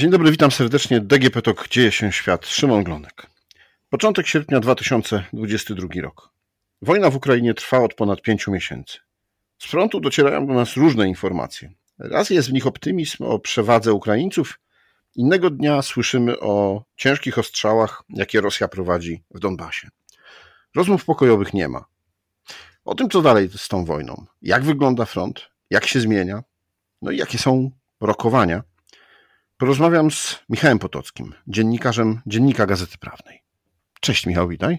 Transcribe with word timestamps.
Dzień 0.00 0.10
dobry, 0.10 0.30
witam 0.30 0.50
serdecznie. 0.50 1.00
DGP 1.00 1.42
TOK 1.42 1.68
Dzieje 1.68 1.92
się 1.92 2.12
świat. 2.12 2.46
Szymon 2.46 2.84
Glonek. 2.84 3.26
Początek 3.90 4.26
sierpnia 4.26 4.60
2022 4.60 5.88
rok. 6.02 6.30
Wojna 6.82 7.10
w 7.10 7.16
Ukrainie 7.16 7.54
trwa 7.54 7.78
od 7.78 7.94
ponad 7.94 8.22
pięciu 8.22 8.52
miesięcy. 8.52 8.98
Z 9.58 9.66
frontu 9.66 10.00
docierają 10.00 10.46
do 10.46 10.54
nas 10.54 10.76
różne 10.76 11.08
informacje. 11.08 11.72
Raz 11.98 12.30
jest 12.30 12.48
w 12.48 12.52
nich 12.52 12.66
optymizm 12.66 13.24
o 13.24 13.38
przewadze 13.38 13.92
Ukraińców, 13.92 14.60
innego 15.16 15.50
dnia 15.50 15.82
słyszymy 15.82 16.38
o 16.38 16.84
ciężkich 16.96 17.38
ostrzałach, 17.38 18.02
jakie 18.08 18.40
Rosja 18.40 18.68
prowadzi 18.68 19.22
w 19.30 19.38
Donbasie. 19.38 19.88
Rozmów 20.74 21.04
pokojowych 21.04 21.54
nie 21.54 21.68
ma. 21.68 21.84
O 22.84 22.94
tym, 22.94 23.10
co 23.10 23.22
dalej 23.22 23.50
z 23.56 23.68
tą 23.68 23.84
wojną, 23.84 24.26
jak 24.42 24.62
wygląda 24.62 25.04
front, 25.04 25.50
jak 25.70 25.86
się 25.86 26.00
zmienia, 26.00 26.42
no 27.02 27.10
i 27.10 27.16
jakie 27.16 27.38
są 27.38 27.70
rokowania, 28.00 28.62
porozmawiam 29.60 30.10
z 30.10 30.38
Michałem 30.48 30.78
Potockim, 30.78 31.34
dziennikarzem 31.46 32.20
Dziennika 32.26 32.66
Gazety 32.66 32.98
Prawnej. 32.98 33.42
Cześć 34.00 34.26
Michał, 34.26 34.48
witaj. 34.48 34.78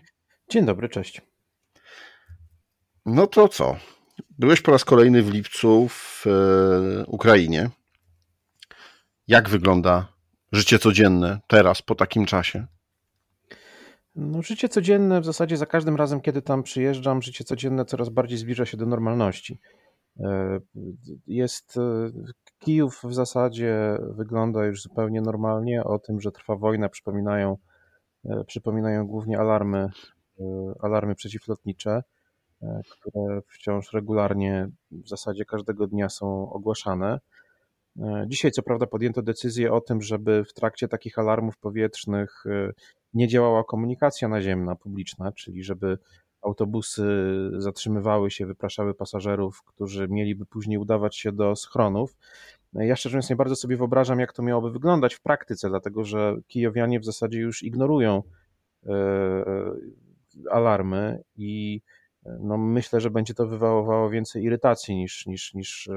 Dzień 0.49 0.65
dobry, 0.65 0.89
cześć. 0.89 1.21
No 3.05 3.27
to 3.27 3.47
co? 3.47 3.75
Byłeś 4.29 4.61
po 4.61 4.71
raz 4.71 4.85
kolejny 4.85 5.21
w 5.21 5.33
lipcu 5.33 5.87
w 5.89 6.23
e, 6.27 7.05
Ukrainie. 7.05 7.69
Jak 9.27 9.49
wygląda 9.49 10.13
życie 10.51 10.79
codzienne 10.79 11.39
teraz, 11.47 11.81
po 11.81 11.95
takim 11.95 12.25
czasie? 12.25 12.65
No, 14.15 14.41
życie 14.41 14.69
codzienne 14.69 15.21
w 15.21 15.25
zasadzie 15.25 15.57
za 15.57 15.65
każdym 15.65 15.95
razem, 15.95 16.21
kiedy 16.21 16.41
tam 16.41 16.63
przyjeżdżam, 16.63 17.21
życie 17.21 17.43
codzienne 17.43 17.85
coraz 17.85 18.09
bardziej 18.09 18.37
zbliża 18.37 18.65
się 18.65 18.77
do 18.77 18.85
normalności. 18.85 19.59
E, 20.19 20.59
jest 21.27 21.77
e, 21.77 22.11
Kijów 22.61 23.01
w 23.03 23.13
zasadzie 23.13 23.97
wygląda 24.01 24.65
już 24.65 24.81
zupełnie 24.81 25.21
normalnie. 25.21 25.83
O 25.83 25.99
tym, 25.99 26.21
że 26.21 26.31
trwa 26.31 26.55
wojna, 26.55 26.89
przypominają, 26.89 27.57
e, 28.25 28.43
przypominają 28.47 29.07
głównie 29.07 29.39
alarmy, 29.39 29.89
alarmy 30.81 31.15
przeciwlotnicze, 31.15 32.03
które 32.89 33.41
wciąż 33.47 33.93
regularnie 33.93 34.69
w 34.91 35.09
zasadzie 35.09 35.45
każdego 35.45 35.87
dnia 35.87 36.09
są 36.09 36.51
ogłaszane. 36.51 37.19
Dzisiaj, 38.27 38.51
co 38.51 38.63
prawda, 38.63 38.87
podjęto 38.87 39.21
decyzję 39.21 39.73
o 39.73 39.81
tym, 39.81 40.01
żeby 40.01 40.43
w 40.45 40.53
trakcie 40.53 40.87
takich 40.87 41.19
alarmów 41.19 41.57
powietrznych 41.57 42.43
nie 43.13 43.27
działała 43.27 43.63
komunikacja 43.63 44.27
naziemna, 44.27 44.75
publiczna, 44.75 45.31
czyli 45.31 45.63
żeby 45.63 45.97
autobusy 46.41 47.05
zatrzymywały 47.57 48.31
się, 48.31 48.45
wypraszały 48.45 48.93
pasażerów, 48.93 49.63
którzy 49.63 50.07
mieliby 50.07 50.45
później 50.45 50.77
udawać 50.77 51.17
się 51.17 51.31
do 51.31 51.55
schronów. 51.55 52.15
Ja 52.73 52.95
szczerze 52.95 53.17
mówiąc 53.17 53.29
nie 53.29 53.35
bardzo 53.35 53.55
sobie 53.55 53.77
wyobrażam, 53.77 54.19
jak 54.19 54.33
to 54.33 54.43
miałoby 54.43 54.71
wyglądać 54.71 55.15
w 55.15 55.21
praktyce, 55.21 55.69
dlatego 55.69 56.03
że 56.03 56.35
kijowianie 56.47 56.99
w 56.99 57.05
zasadzie 57.05 57.39
już 57.39 57.63
ignorują 57.63 58.23
e, 58.85 58.93
alarmy 60.51 61.23
i 61.37 61.81
no 62.39 62.57
myślę, 62.57 63.01
że 63.01 63.09
będzie 63.09 63.33
to 63.33 63.47
wywoływało 63.47 64.09
więcej 64.09 64.43
irytacji 64.43 64.95
niż, 64.95 65.25
niż, 65.25 65.53
niż, 65.53 65.89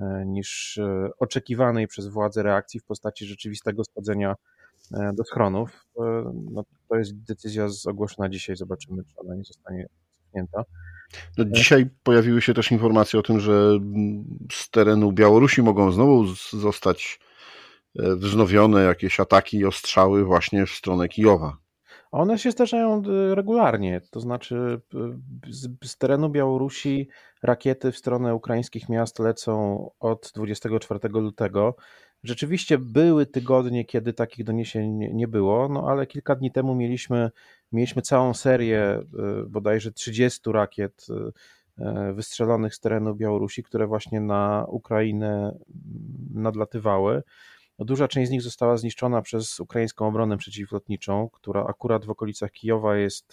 e, 0.00 0.24
niż 0.26 0.78
e, 0.78 1.10
oczekiwanej 1.18 1.86
przez 1.86 2.06
władze 2.06 2.42
reakcji 2.42 2.80
w 2.80 2.84
postaci 2.84 3.26
rzeczywistego 3.26 3.84
schodzenia 3.84 4.34
E, 4.92 5.12
do 5.12 5.24
schronów. 5.24 5.86
E, 5.98 6.32
no, 6.50 6.64
to 6.88 6.96
jest 6.96 7.22
decyzja 7.22 7.66
ogłoszona 7.86 8.28
dzisiaj, 8.28 8.56
zobaczymy, 8.56 9.02
czy 9.04 9.14
ona 9.16 9.34
nie 9.34 9.44
zostanie 9.44 9.86
cofnięta. 10.24 10.64
No, 11.38 11.44
dzisiaj 11.44 11.90
pojawiły 12.02 12.42
się 12.42 12.54
też 12.54 12.72
informacje 12.72 13.20
o 13.20 13.22
tym, 13.22 13.40
że 13.40 13.78
z 14.52 14.70
terenu 14.70 15.12
Białorusi 15.12 15.62
mogą 15.62 15.92
znowu 15.92 16.26
zostać 16.52 17.20
e, 17.98 18.16
wznowione 18.16 18.84
jakieś 18.84 19.20
ataki 19.20 19.56
i 19.56 19.64
ostrzały 19.64 20.24
właśnie 20.24 20.66
w 20.66 20.70
stronę 20.70 21.08
Kijowa. 21.08 21.65
One 22.16 22.38
się 22.38 22.50
zdarzają 22.50 23.02
regularnie, 23.34 24.00
to 24.10 24.20
znaczy 24.20 24.80
z, 25.50 25.68
z, 25.84 25.98
terenu 25.98 26.28
Białorusi 26.28 27.08
rakiety 27.42 27.92
w 27.92 27.96
stronę 27.96 28.34
ukraińskich 28.34 28.88
miast 28.88 29.18
lecą 29.18 29.90
od 30.00 30.32
24 30.34 31.08
lutego. 31.08 31.76
Rzeczywiście 32.22 32.78
były 32.78 33.26
tygodnie, 33.26 33.84
kiedy 33.84 34.12
takich 34.12 34.44
doniesień 34.44 34.98
nie 35.12 35.28
było, 35.28 35.68
no 35.68 35.88
ale 35.88 36.06
kilka 36.06 36.34
dni 36.34 36.52
temu 36.52 36.74
mieliśmy, 36.74 37.30
mieliśmy 37.72 38.02
całą 38.02 38.34
serię 38.34 39.00
y, 39.44 39.48
bodajże 39.48 39.92
30 39.92 40.52
rakiet 40.52 41.06
wystrzelonych 42.14 42.74
z 42.74 42.80
terenu 42.80 43.14
Białorusi, 43.14 43.62
które 43.62 43.86
właśnie 43.86 44.20
na 44.20 44.66
Ukrainę 44.68 45.58
nadlatywały. 46.34 47.22
No, 47.78 47.84
duża 47.84 48.08
część 48.08 48.28
z 48.28 48.32
nich 48.32 48.42
została 48.42 48.76
zniszczona 48.76 49.22
przez 49.22 49.60
ukraińską 49.60 50.08
obronę 50.08 50.36
przeciwlotniczą, 50.36 51.28
która 51.32 51.64
akurat 51.64 52.04
w 52.04 52.10
okolicach 52.10 52.52
Kijowa 52.52 52.96
jest, 52.96 53.32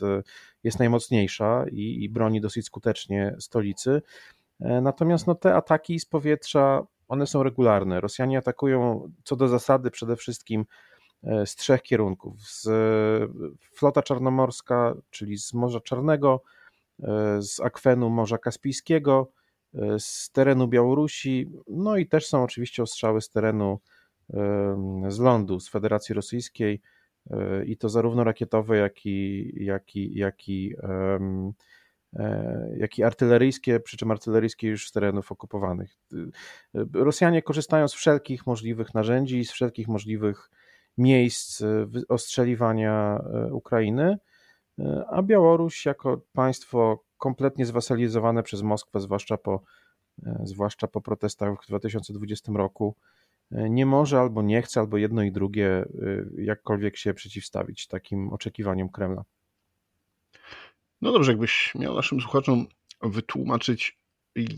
jest 0.64 0.80
najmocniejsza 0.80 1.66
i, 1.72 2.04
i 2.04 2.10
broni 2.10 2.42
dosyć 2.42 2.66
skutecznie 2.66 3.36
stolicy. 3.40 4.02
E, 4.60 4.82
natomiast 4.82 5.28
no, 5.28 5.36
te 5.36 5.56
ataki 5.56 6.00
z 6.00 6.06
powietrza 6.06 6.84
one 7.08 7.28
są 7.28 7.44
regularne. 7.44 8.02
Rosjanie 8.02 8.38
atakują 8.38 9.12
co 9.24 9.36
do 9.36 9.48
zasady 9.48 9.92
przede 9.92 10.16
wszystkim 10.16 10.66
e, 11.24 11.46
z 11.46 11.56
trzech 11.56 11.82
kierunków. 11.82 12.42
Z 12.42 12.70
flota 13.74 14.02
czarnomorska, 14.02 14.96
czyli 15.10 15.38
z 15.38 15.54
Morza 15.54 15.80
Czarnego, 15.80 16.42
e, 17.04 17.42
z 17.42 17.60
akwenu 17.60 18.10
Morza 18.10 18.38
Kaspijskiego, 18.38 19.32
e, 19.76 20.00
z 20.00 20.30
terenu 20.32 20.68
Białorusi, 20.68 21.50
no 21.68 21.98
i 21.98 22.08
też 22.08 22.28
są 22.28 22.44
oczywiście 22.44 22.84
ostrzały 22.84 23.22
z 23.22 23.30
terenu 23.30 23.80
z 25.08 25.20
lądu, 25.20 25.60
z 25.60 25.70
Federacji 25.70 26.16
Rosyjskiej 26.16 26.82
i 27.66 27.78
to 27.78 27.90
zarówno 27.90 28.24
rakietowe, 28.24 28.78
jak 28.78 29.06
i, 29.06 29.52
jak 29.56 29.96
i, 29.96 30.18
jak 30.18 30.50
i 30.50 30.76
E, 32.16 32.76
jak 32.78 32.98
i 32.98 33.04
artyleryjskie, 33.04 33.80
przy 33.80 33.98
czym 33.98 34.12
artyleryjskie 34.12 34.68
już 34.68 34.90
z 34.90 34.92
terenów 34.92 35.32
okupowanych. 35.32 35.98
E, 36.14 36.86
Rosjanie 36.94 37.42
korzystają 37.42 37.88
z 37.88 37.94
wszelkich 37.94 38.48
możliwych 38.48 38.94
narzędzi, 38.94 39.46
z 39.46 39.52
wszelkich 39.52 39.88
możliwych 39.88 40.50
miejsc 40.98 41.62
e, 41.62 41.88
ostrzeliwania 42.10 43.24
Ukrainy, 43.52 44.18
a 45.10 45.22
Białoruś 45.22 45.86
jako 45.86 46.22
państwo 46.34 47.04
kompletnie 47.18 47.66
zwasalizowane 47.66 48.44
przez 48.44 48.62
Moskwę, 48.62 49.00
zwłaszcza 49.00 49.38
po, 49.38 49.64
zwłaszcza 50.44 50.88
po 50.88 51.02
protestach 51.02 51.64
w 51.64 51.68
2020 51.68 52.52
roku, 52.56 52.96
nie 53.70 53.86
może 53.86 54.20
albo 54.20 54.42
nie 54.42 54.62
chce, 54.62 54.80
albo 54.80 54.98
jedno 54.98 55.24
i 55.24 55.32
drugie 55.32 55.86
jakkolwiek 56.38 56.98
się 56.98 57.14
przeciwstawić 57.14 57.88
takim 57.88 58.34
oczekiwaniom 58.34 58.90
Kremla. 58.90 59.24
No 61.02 61.12
dobrze, 61.12 61.32
jakbyś 61.32 61.76
miał 61.76 61.96
naszym 61.96 62.22
słuchaczom 62.22 62.68
wytłumaczyć, 63.02 63.98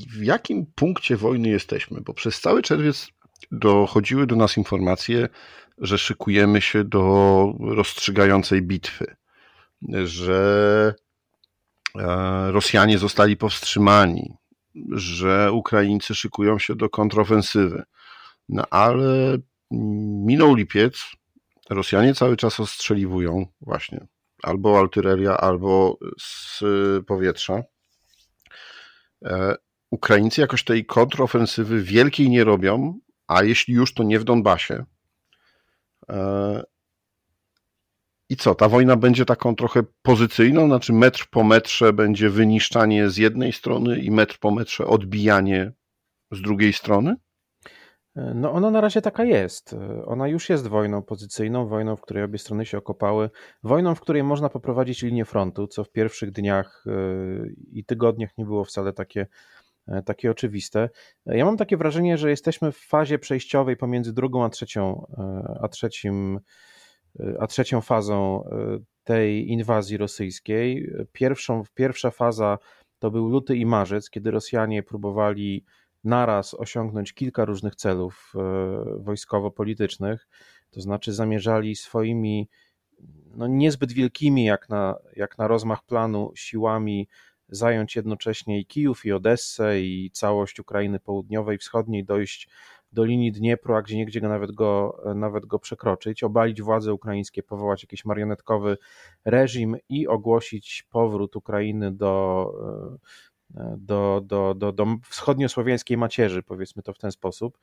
w 0.09 0.23
jakim 0.23 0.65
punkcie 0.75 1.17
wojny 1.17 1.49
jesteśmy, 1.49 2.01
bo 2.01 2.13
przez 2.13 2.41
cały 2.41 2.61
czerwiec 2.61 3.07
dochodziły 3.51 4.27
do 4.27 4.35
nas 4.35 4.57
informacje, 4.57 5.29
że 5.77 5.97
szykujemy 5.97 6.61
się 6.61 6.83
do 6.83 7.53
rozstrzygającej 7.59 8.61
bitwy, 8.61 9.15
że 10.03 10.93
e, 11.95 12.51
Rosjanie 12.51 12.97
zostali 12.97 13.37
powstrzymani, 13.37 14.33
że 14.91 15.51
Ukraińcy 15.51 16.15
szykują 16.15 16.59
się 16.59 16.75
do 16.75 16.89
kontrofensywy. 16.89 17.83
No 18.49 18.63
ale 18.69 19.37
minął 20.25 20.55
lipiec, 20.55 21.01
Rosjanie 21.69 22.13
cały 22.13 22.37
czas 22.37 22.59
ostrzeliwują 22.59 23.45
właśnie 23.61 24.07
albo 24.43 24.79
artyleria, 24.79 25.37
albo 25.37 25.97
z 26.19 26.63
powietrza. 27.05 27.63
E, 29.25 29.55
Ukraińcy 29.91 30.41
jakoś 30.41 30.63
tej 30.63 30.85
kontrofensywy 30.85 31.83
wielkiej 31.83 32.29
nie 32.29 32.43
robią, 32.43 32.99
a 33.27 33.43
jeśli 33.43 33.73
już, 33.73 33.93
to 33.93 34.03
nie 34.03 34.19
w 34.19 34.23
Donbasie. 34.23 34.85
E, 36.09 36.63
I 38.29 38.35
co, 38.35 38.55
ta 38.55 38.69
wojna 38.69 38.95
będzie 38.95 39.25
taką 39.25 39.55
trochę 39.55 39.83
pozycyjną, 40.01 40.67
znaczy 40.67 40.93
metr 40.93 41.27
po 41.29 41.43
metrze 41.43 41.93
będzie 41.93 42.29
wyniszczanie 42.29 43.09
z 43.09 43.17
jednej 43.17 43.53
strony 43.53 43.99
i 43.99 44.11
metr 44.11 44.39
po 44.39 44.51
metrze 44.51 44.85
odbijanie 44.85 45.71
z 46.31 46.41
drugiej 46.41 46.73
strony? 46.73 47.15
No 48.15 48.51
ona 48.51 48.71
na 48.71 48.81
razie 48.81 49.01
taka 49.01 49.23
jest. 49.23 49.75
Ona 50.05 50.27
już 50.27 50.49
jest 50.49 50.67
wojną 50.67 51.01
pozycyjną, 51.03 51.67
wojną, 51.67 51.95
w 51.95 52.01
której 52.01 52.23
obie 52.23 52.37
strony 52.37 52.65
się 52.65 52.77
okopały, 52.77 53.29
wojną, 53.63 53.95
w 53.95 53.99
której 53.99 54.23
można 54.23 54.49
poprowadzić 54.49 55.01
linię 55.01 55.25
frontu, 55.25 55.67
co 55.67 55.83
w 55.83 55.91
pierwszych 55.91 56.31
dniach 56.31 56.83
e, 56.87 56.91
i 57.71 57.85
tygodniach 57.85 58.37
nie 58.37 58.45
było 58.45 58.65
wcale 58.65 58.93
takie, 58.93 59.27
e, 59.87 60.01
takie 60.01 60.31
oczywiste. 60.31 60.89
Ja 61.25 61.45
mam 61.45 61.57
takie 61.57 61.77
wrażenie, 61.77 62.17
że 62.17 62.29
jesteśmy 62.29 62.71
w 62.71 62.77
fazie 62.77 63.19
przejściowej 63.19 63.77
pomiędzy 63.77 64.13
drugą 64.13 64.43
a 64.43 64.49
trzecią, 64.49 65.05
e, 65.17 65.59
a 65.61 65.67
trzecim, 65.67 66.39
a 67.39 67.47
trzecią 67.47 67.81
fazą 67.81 68.43
tej 69.03 69.51
inwazji 69.51 69.97
rosyjskiej. 69.97 70.91
Pierwszą, 71.11 71.63
pierwsza 71.73 72.11
faza 72.11 72.57
to 72.99 73.11
był 73.11 73.29
luty 73.29 73.55
i 73.55 73.65
marzec, 73.65 74.09
kiedy 74.09 74.31
Rosjanie 74.31 74.83
próbowali 74.83 75.65
naraz 76.05 76.53
osiągnąć 76.53 77.13
kilka 77.13 77.45
różnych 77.45 77.75
celów 77.75 78.33
e, 78.35 78.39
wojskowo-politycznych. 78.99 80.27
To 80.71 80.81
znaczy 80.81 81.13
zamierzali 81.13 81.75
swoimi 81.75 82.49
no, 83.35 83.47
niezbyt 83.47 83.91
wielkimi 83.91 84.45
jak 84.45 84.69
na, 84.69 84.95
jak 85.15 85.37
na 85.37 85.47
rozmach 85.47 85.83
planu 85.83 86.31
siłami 86.35 87.07
zająć 87.49 87.95
jednocześnie 87.95 88.59
i 88.59 88.65
Kijów, 88.65 89.05
i 89.05 89.11
Odessę, 89.11 89.81
i 89.81 90.11
całość 90.11 90.59
Ukrainy 90.59 90.99
Południowej, 90.99 91.57
Wschodniej, 91.57 92.05
dojść 92.05 92.49
do 92.91 93.03
linii 93.05 93.31
Dniepru, 93.31 93.75
a 93.75 93.81
gdzie 93.81 93.97
niegdzie 93.97 94.21
nawet, 94.21 94.51
go 94.51 95.01
nawet 95.15 95.45
go 95.45 95.59
przekroczyć, 95.59 96.23
obalić 96.23 96.61
władze 96.61 96.93
ukraińskie, 96.93 97.43
powołać 97.43 97.83
jakiś 97.83 98.05
marionetkowy 98.05 98.77
reżim 99.25 99.75
i 99.89 100.07
ogłosić 100.07 100.87
powrót 100.89 101.35
Ukrainy 101.35 101.91
do, 101.91 102.51
do, 103.77 104.21
do, 104.25 104.53
do, 104.53 104.71
do 104.71 104.85
wschodniosłowiańskiej 105.09 105.97
macierzy, 105.97 106.43
powiedzmy 106.43 106.83
to 106.83 106.93
w 106.93 106.97
ten 106.97 107.11
sposób. 107.11 107.57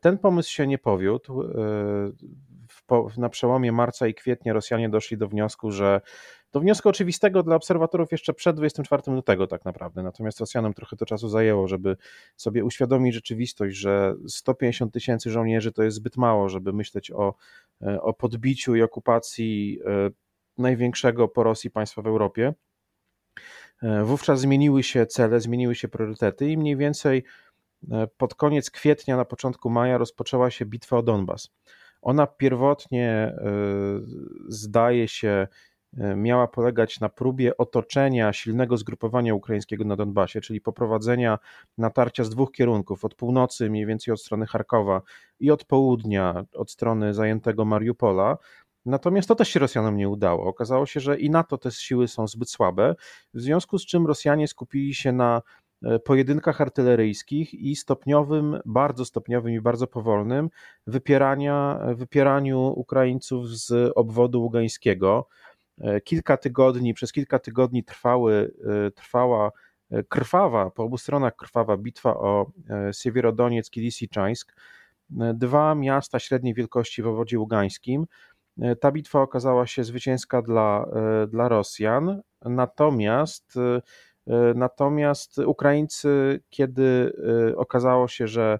Ten 0.00 0.18
pomysł 0.18 0.50
się 0.50 0.66
nie 0.66 0.78
powiódł. 0.78 1.42
Na 3.16 3.28
przełomie 3.28 3.72
marca 3.72 4.06
i 4.06 4.14
kwietnia 4.14 4.52
Rosjanie 4.52 4.88
doszli 4.88 5.18
do 5.18 5.28
wniosku, 5.28 5.70
że 5.70 6.00
do 6.52 6.60
wniosku 6.60 6.88
oczywistego 6.88 7.42
dla 7.42 7.56
obserwatorów 7.56 8.12
jeszcze 8.12 8.34
przed 8.34 8.56
24 8.56 9.02
lutego 9.06 9.46
tak 9.46 9.64
naprawdę, 9.64 10.02
natomiast 10.02 10.40
Rosjanom 10.40 10.74
trochę 10.74 10.96
to 10.96 11.06
czasu 11.06 11.28
zajęło, 11.28 11.68
żeby 11.68 11.96
sobie 12.36 12.64
uświadomić 12.64 13.14
rzeczywistość, 13.14 13.76
że 13.76 14.14
150 14.28 14.92
tysięcy 14.92 15.30
żołnierzy 15.30 15.72
to 15.72 15.82
jest 15.82 15.96
zbyt 15.96 16.16
mało, 16.16 16.48
żeby 16.48 16.72
myśleć 16.72 17.10
o, 17.10 17.34
o 18.00 18.12
podbiciu 18.12 18.74
i 18.74 18.82
okupacji 18.82 19.78
e, 19.86 20.10
największego 20.58 21.28
po 21.28 21.42
Rosji 21.42 21.70
państwa 21.70 22.02
w 22.02 22.06
Europie. 22.06 22.54
E, 23.82 24.04
wówczas 24.04 24.40
zmieniły 24.40 24.82
się 24.82 25.06
cele, 25.06 25.40
zmieniły 25.40 25.74
się 25.74 25.88
priorytety 25.88 26.50
i 26.50 26.56
mniej 26.58 26.76
więcej 26.76 27.24
e, 27.90 28.06
pod 28.16 28.34
koniec 28.34 28.70
kwietnia, 28.70 29.16
na 29.16 29.24
początku 29.24 29.70
maja 29.70 29.98
rozpoczęła 29.98 30.50
się 30.50 30.66
bitwa 30.66 30.96
o 30.96 31.02
Donbas. 31.02 31.50
Ona 32.02 32.26
pierwotnie 32.26 33.36
zdaje 34.48 35.08
się 35.08 35.46
E, 35.98 36.16
miała 36.16 36.48
polegać 36.48 37.00
na 37.00 37.08
próbie 37.08 37.56
otoczenia 37.56 38.32
silnego 38.32 38.76
zgrupowania 38.76 39.34
ukraińskiego 39.34 39.84
na 39.84 39.96
Donbasie, 39.96 40.40
czyli 40.40 40.60
poprowadzenia 40.60 41.38
natarcia 41.78 42.24
z 42.24 42.30
dwóch 42.30 42.52
kierunków, 42.52 43.04
od 43.04 43.14
północy 43.14 43.70
mniej 43.70 43.86
więcej 43.86 44.14
od 44.14 44.20
strony 44.20 44.46
Charkowa 44.46 45.02
i 45.40 45.50
od 45.50 45.64
południa 45.64 46.44
od 46.54 46.70
strony 46.70 47.14
zajętego 47.14 47.64
Mariupola. 47.64 48.38
Natomiast 48.86 49.28
to 49.28 49.34
też 49.34 49.48
się 49.48 49.60
Rosjanom 49.60 49.96
nie 49.96 50.08
udało. 50.08 50.44
Okazało 50.44 50.86
się, 50.86 51.00
że 51.00 51.18
i 51.18 51.30
na 51.30 51.44
to 51.44 51.58
te 51.58 51.70
siły 51.70 52.08
są 52.08 52.28
zbyt 52.28 52.50
słabe, 52.50 52.94
w 53.34 53.40
związku 53.40 53.78
z 53.78 53.86
czym 53.86 54.06
Rosjanie 54.06 54.48
skupili 54.48 54.94
się 54.94 55.12
na 55.12 55.42
e, 55.82 55.98
pojedynkach 55.98 56.60
artyleryjskich 56.60 57.54
i 57.54 57.76
stopniowym, 57.76 58.60
bardzo 58.64 59.04
stopniowym 59.04 59.52
i 59.52 59.60
bardzo 59.60 59.86
powolnym 59.86 60.50
wypierania, 60.86 61.80
wypieraniu 61.94 62.72
Ukraińców 62.76 63.48
z 63.48 63.92
obwodu 63.94 64.42
ługańskiego 64.42 65.28
E, 65.80 66.00
kilka 66.00 66.36
tygodni, 66.36 66.94
przez 66.94 67.12
kilka 67.12 67.38
tygodni 67.38 67.84
trwały, 67.84 68.52
e, 68.86 68.90
trwała 68.90 69.52
e, 69.90 70.02
krwawa, 70.02 70.70
po 70.70 70.82
obu 70.82 70.98
stronach 70.98 71.36
krwawa 71.36 71.76
bitwa 71.76 72.16
o 72.16 72.50
Siewierodonieck 72.92 73.76
i 73.76 73.80
Lisiczańsk, 73.80 74.52
dwa 75.34 75.74
miasta 75.74 76.18
średniej 76.18 76.54
wielkości 76.54 77.02
w 77.02 77.06
owodzie 77.06 77.38
ługańskim. 77.38 78.06
Ta 78.80 78.92
bitwa 78.92 79.22
okazała 79.22 79.66
się 79.66 79.84
zwycięska 79.84 80.42
dla, 80.42 80.86
dla 81.28 81.48
Rosjan, 81.48 82.22
natomiast, 82.44 83.54
natomiast 84.54 85.38
Ukraińcy, 85.38 86.40
kiedy 86.50 87.12
okazało 87.56 88.08
się, 88.08 88.28
że 88.28 88.58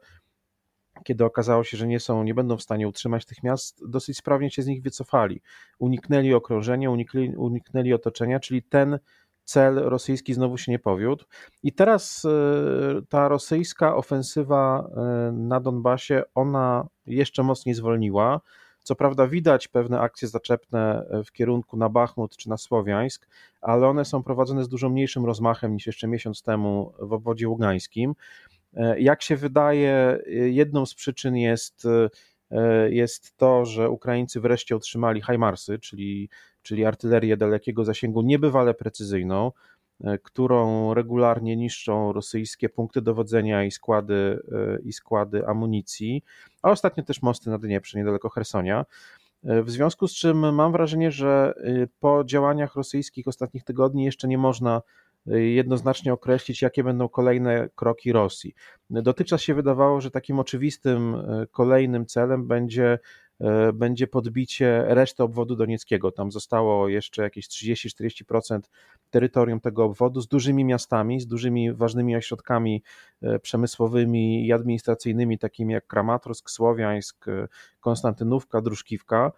kiedy 1.04 1.24
okazało 1.24 1.64
się, 1.64 1.76
że 1.76 1.86
nie 1.86 2.00
są, 2.00 2.22
nie 2.22 2.34
będą 2.34 2.56
w 2.56 2.62
stanie 2.62 2.88
utrzymać 2.88 3.24
tych 3.24 3.42
miast, 3.42 3.88
dosyć 3.88 4.16
sprawnie 4.16 4.50
się 4.50 4.62
z 4.62 4.66
nich 4.66 4.82
wycofali. 4.82 5.42
Uniknęli 5.78 6.34
okrążenia, 6.34 6.90
unikli, 6.90 7.36
uniknęli 7.36 7.92
otoczenia, 7.92 8.40
czyli 8.40 8.62
ten 8.62 8.98
cel 9.44 9.74
rosyjski 9.74 10.34
znowu 10.34 10.58
się 10.58 10.72
nie 10.72 10.78
powiódł. 10.78 11.24
I 11.62 11.72
teraz 11.72 12.24
e, 12.24 12.28
ta 13.08 13.28
rosyjska 13.28 13.96
ofensywa 13.96 14.90
e, 14.96 15.32
na 15.32 15.60
Donbasie, 15.60 16.22
ona 16.34 16.86
jeszcze 17.06 17.42
mocniej 17.42 17.74
zwolniła. 17.74 18.40
Co 18.86 18.94
prawda 18.94 19.26
widać 19.26 19.68
pewne 19.68 20.00
akcje 20.00 20.28
zaczepne 20.28 21.06
w 21.26 21.32
kierunku 21.32 21.76
na 21.76 21.88
Bachmut 21.88 22.36
czy 22.36 22.48
na 22.48 22.56
Słowiańsk, 22.56 23.28
ale 23.60 23.88
one 23.88 24.04
są 24.04 24.22
prowadzone 24.22 24.64
z 24.64 24.68
dużo 24.68 24.88
mniejszym 24.88 25.24
rozmachem 25.24 25.74
niż 25.74 25.86
jeszcze 25.86 26.08
miesiąc 26.08 26.42
temu 26.42 26.92
w 26.98 27.12
obwodzie 27.12 27.48
ługańskim. 27.48 28.14
E, 28.74 29.00
jak 29.00 29.22
się 29.22 29.36
wydaje, 29.36 30.18
e, 30.26 30.30
jedną 30.32 30.86
z 30.86 30.94
przyczyn 30.94 31.36
jest, 31.36 31.86
e, 32.50 32.90
jest 32.90 33.36
to, 33.36 33.64
że 33.64 33.90
Ukraińcy 33.90 34.40
wreszcie 34.40 34.76
otrzymali 34.76 35.22
HIMARSy, 35.22 35.78
czyli, 35.78 36.28
czyli 36.62 36.84
artylerię 36.84 37.36
dalekiego 37.36 37.84
zasięgu 37.84 38.22
niebywale 38.22 38.74
precyzyjną, 38.74 39.52
którą 40.22 40.94
regularnie 40.94 41.56
niszczą 41.56 42.12
rosyjskie 42.12 42.68
punkty 42.68 43.02
dowodzenia 43.02 43.64
i 43.64 43.70
składy, 43.70 44.42
i 44.84 44.92
składy 44.92 45.46
amunicji, 45.46 46.22
a 46.62 46.70
ostatnio 46.70 47.04
też 47.04 47.22
mosty 47.22 47.50
na 47.50 47.58
Dnieprze, 47.58 47.98
niedaleko 47.98 48.28
Hersonia. 48.28 48.84
W 49.42 49.70
związku 49.70 50.08
z 50.08 50.12
czym 50.12 50.54
mam 50.54 50.72
wrażenie, 50.72 51.10
że 51.10 51.54
po 52.00 52.24
działaniach 52.24 52.74
rosyjskich 52.74 53.28
ostatnich 53.28 53.64
tygodni 53.64 54.04
jeszcze 54.04 54.28
nie 54.28 54.38
można 54.38 54.82
jednoznacznie 55.26 56.12
określić, 56.12 56.62
jakie 56.62 56.84
będą 56.84 57.08
kolejne 57.08 57.68
kroki 57.74 58.12
Rosji. 58.12 58.54
Dotychczas 58.90 59.40
się 59.40 59.54
wydawało, 59.54 60.00
że 60.00 60.10
takim 60.10 60.38
oczywistym 60.38 61.14
e, 61.14 61.46
kolejnym 61.50 62.06
celem 62.06 62.46
będzie 62.46 62.92
e, 62.92 62.98
będzie 63.74 64.06
podbicie 64.06 64.84
reszty 64.86 65.22
obwodu 65.22 65.56
donieckiego. 65.56 66.12
Tam 66.12 66.32
zostało 66.32 66.88
jeszcze 66.88 67.22
jakieś 67.22 67.48
30-40% 67.48 68.60
terytorium 69.10 69.60
tego 69.60 69.84
obwodu 69.84 70.20
z 70.20 70.28
dużymi 70.28 70.64
miastami, 70.64 71.20
z 71.20 71.26
dużymi 71.26 71.72
ważnymi 71.72 72.16
ośrodkami 72.16 72.82
e, 73.22 73.38
przemysłowymi 73.38 74.46
i 74.46 74.52
administracyjnymi, 74.52 75.38
takimi 75.38 75.74
jak 75.74 75.86
Kramatorsk, 75.86 76.50
Słowiańsk, 76.50 77.26
Konstantynówka, 77.80 78.60
Druszkiwka. 78.60 79.32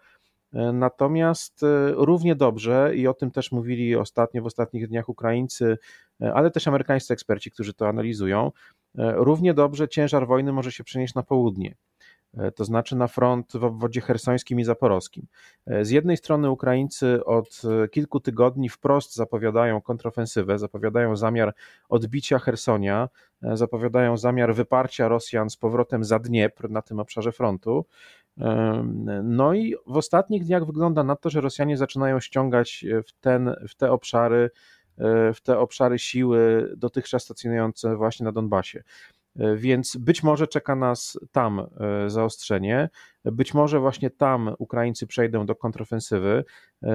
E, 0.53 0.73
natomiast 0.73 1.63
e, 1.63 1.91
równie 1.91 2.35
dobrze, 2.35 2.91
i 2.95 3.07
o 3.07 3.13
tym 3.13 3.31
też 3.31 3.51
mówili 3.51 3.95
ostatnio 3.95 4.41
w 4.41 4.45
ostatnich 4.45 4.87
dniach 4.87 5.09
Ukraińcy, 5.09 5.77
e, 6.21 6.33
ale 6.33 6.51
też 6.51 6.67
amerykańscy 6.67 7.13
eksperci, 7.13 7.51
którzy 7.51 7.73
to 7.73 7.87
analizują, 7.87 8.51
równie 8.95 9.53
dobrze 9.53 9.87
ciężar 9.87 10.27
wojny 10.27 10.53
może 10.53 10.71
się 10.71 10.83
przenieść 10.83 11.15
na 11.15 11.23
południe 11.23 11.75
to 12.55 12.65
znaczy 12.65 12.95
na 12.95 13.07
front 13.07 13.51
w 13.53 13.63
obwodzie 13.63 14.01
hersońskim 14.01 14.59
i 14.59 14.63
zaporowskim. 14.63 15.27
Z 15.81 15.89
jednej 15.89 16.17
strony 16.17 16.49
Ukraińcy 16.49 17.25
od 17.25 17.61
kilku 17.91 18.19
tygodni 18.19 18.69
wprost 18.69 19.15
zapowiadają 19.15 19.81
kontrofensywę, 19.81 20.59
zapowiadają 20.59 21.15
zamiar 21.15 21.53
odbicia 21.89 22.39
Hersonia, 22.39 23.09
zapowiadają 23.41 24.17
zamiar 24.17 24.55
wyparcia 24.55 25.07
Rosjan 25.07 25.49
z 25.49 25.57
powrotem 25.57 26.03
za 26.03 26.19
Dniepr 26.19 26.69
na 26.69 26.81
tym 26.81 26.99
obszarze 26.99 27.31
frontu. 27.31 27.85
No 29.23 29.53
i 29.53 29.75
w 29.87 29.97
ostatnich 29.97 30.45
dniach 30.45 30.65
wygląda 30.65 31.03
na 31.03 31.15
to, 31.15 31.29
że 31.29 31.41
Rosjanie 31.41 31.77
zaczynają 31.77 32.19
ściągać 32.19 32.85
w, 33.07 33.11
ten, 33.21 33.55
w 33.67 33.75
te 33.75 33.91
obszary 33.91 34.49
e, 34.97 35.33
w 35.33 35.41
te 35.41 35.59
obszary 35.59 35.99
siły 35.99 36.71
dotychczas 36.77 37.23
stacjonujące 37.23 37.95
właśnie 37.95 38.23
na 38.23 38.31
Donbasie. 38.31 38.83
E, 39.35 39.55
więc 39.55 39.97
być 39.97 40.23
może 40.23 40.47
czeka 40.47 40.75
nas 40.75 41.19
tam 41.31 41.59
e, 41.59 42.09
zaostrzenie, 42.09 42.89
być 43.25 43.53
może 43.53 43.79
właśnie 43.79 44.09
tam 44.09 44.55
Ukraińcy 44.59 45.07
przejdą 45.07 45.45
do 45.45 45.55
kontrofensywy, 45.55 46.43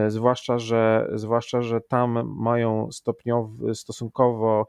zwłaszcza, 0.09 0.59
że, 0.59 1.11
zwłaszcza, 1.15 1.63
że 1.63 1.81
tam 1.81 2.35
mają 2.37 2.93
stopniowo, 2.93 3.75
stosunkowo 3.75 4.67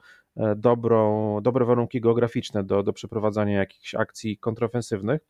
dobrą, 0.55 1.37
dobre 1.41 1.65
warunki 1.65 2.01
geograficzne 2.01 2.63
do, 2.63 2.83
do 2.83 2.93
przeprowadzania 2.93 3.57
jakichś 3.57 3.95
akcji 3.95 4.37
kontrofensywnych. 4.37 5.21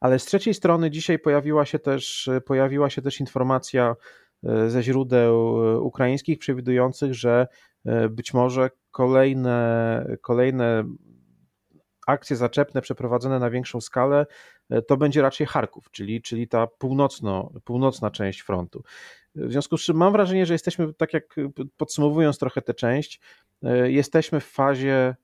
Ale 0.00 0.18
z 0.18 0.24
trzeciej 0.24 0.54
strony 0.54 0.90
dzisiaj 0.90 1.18
pojawiła 1.18 1.64
się 1.64 1.78
też, 1.78 2.30
pojawiła 2.46 2.90
się 2.90 3.02
też 3.02 3.20
informacja 3.20 3.96
e, 4.44 4.70
ze 4.70 4.82
źródeł 4.82 5.64
e, 5.64 5.80
ukraińskich 5.80 6.38
przewidujących, 6.38 7.14
że 7.14 7.46
e, 7.84 8.08
być 8.08 8.34
może 8.34 8.70
kolejne, 8.90 10.06
kolejne 10.20 10.84
akcje 12.06 12.36
zaczepne 12.36 12.82
przeprowadzone 12.82 13.38
na 13.38 13.50
większą 13.50 13.80
skalę 13.80 14.26
to 14.86 14.96
będzie 14.96 15.22
raczej 15.22 15.46
Charków, 15.46 15.90
czyli, 15.90 16.22
czyli 16.22 16.48
ta 16.48 16.66
północno, 16.66 17.52
północna 17.64 18.10
część 18.10 18.40
frontu. 18.40 18.82
W 19.34 19.52
związku 19.52 19.78
z 19.78 19.82
czym 19.82 19.96
mam 19.96 20.12
wrażenie, 20.12 20.46
że 20.46 20.54
jesteśmy, 20.54 20.94
tak 20.94 21.12
jak 21.12 21.36
podsumowując 21.76 22.38
trochę 22.38 22.62
tę 22.62 22.74
część, 22.74 23.20
jesteśmy 23.84 24.40
w 24.40 24.46
fazie 24.46 25.14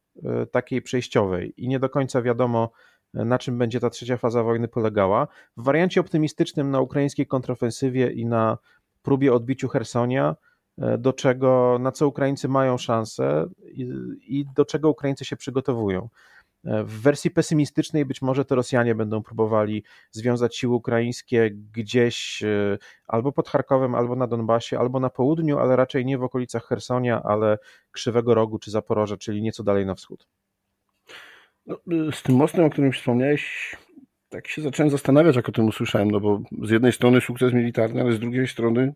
takiej 0.51 0.83
przejściowej 0.83 1.55
i 1.57 1.69
nie 1.69 1.79
do 1.79 1.89
końca 1.89 2.23
wiadomo, 2.23 2.71
na 3.15 3.39
czym 3.39 3.59
będzie 3.59 3.81
ta 3.81 3.91
trzecia 3.91 4.17
faza 4.17 4.43
wojny 4.43 4.69
polegała. 4.69 5.29
W 5.57 5.63
wariancie 5.63 6.01
optymistycznym 6.01 6.71
na 6.71 6.81
ukraińskiej 6.81 7.27
kontrofensywie 7.27 8.13
i 8.13 8.27
na 8.27 8.59
próbie 9.03 9.33
odbiciu 9.33 9.69
Hersonia, 9.69 10.37
e, 10.79 10.99
do 10.99 11.13
czego, 11.13 11.79
na 11.81 11.93
co 11.93 12.09
Ukraińcy 12.09 12.49
mają 12.49 12.79
szansę 12.79 13.47
i, 13.65 13.93
i 14.27 14.47
do 14.57 14.65
czego 14.65 14.91
Ukraińcy 14.91 15.25
się 15.25 15.37
przygotowują. 15.37 16.09
W 16.65 17.01
wersji 17.03 17.31
pesymistycznej 17.31 18.05
być 18.05 18.23
może 18.23 18.45
to 18.45 18.55
Rosjanie 18.55 18.95
będą 18.95 19.23
próbowali 19.23 19.85
związać 20.11 20.57
siły 20.57 20.75
ukraińskie 20.75 21.51
gdzieś 21.73 22.43
albo 23.07 23.33
pod 23.33 23.49
Charkowem, 23.49 23.95
albo 23.95 24.17
na 24.17 24.27
Donbasie, 24.27 24.79
albo 24.79 25.01
na 25.01 25.11
południu, 25.11 25.59
ale 25.59 25.77
raczej 25.77 26.07
nie 26.07 26.19
w 26.19 26.23
okolicach 26.23 26.65
Hersonia, 26.67 27.23
ale 27.23 27.59
Krzywego 27.91 28.35
Rogu 28.35 28.59
czy 28.59 28.71
Zaporoża, 28.71 29.17
czyli 29.17 29.43
nieco 29.43 29.63
dalej 29.63 29.87
na 29.87 29.95
wschód. 29.95 30.27
No, 31.67 31.79
z 32.13 32.23
tym 32.23 32.37
mostem, 32.37 32.65
o 32.65 32.71
którym 32.71 32.93
wspomniałeś, 32.93 33.77
tak 34.29 34.49
się 34.49 34.63
zacząłem 34.63 34.91
zastanawiać, 34.91 35.37
jak 35.37 35.49
o 35.49 35.53
tym 35.53 35.69
usłyszałem, 35.69 36.11
no 36.11 36.21
bo 36.21 36.41
z 36.63 36.71
jednej 36.71 36.93
strony 36.93 37.21
sukces 37.21 37.53
militarny, 37.53 38.01
ale 38.01 38.13
z 38.13 38.21
drugiej 38.21 38.49
strony 38.49 38.95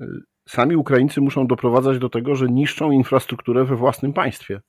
y, 0.00 0.06
sami 0.48 0.76
Ukraińcy 0.76 1.20
muszą 1.20 1.46
doprowadzać 1.46 1.98
do 1.98 2.08
tego, 2.08 2.34
że 2.34 2.46
niszczą 2.46 2.90
infrastrukturę 2.90 3.64
we 3.64 3.76
własnym 3.76 4.12
państwie. 4.12 4.60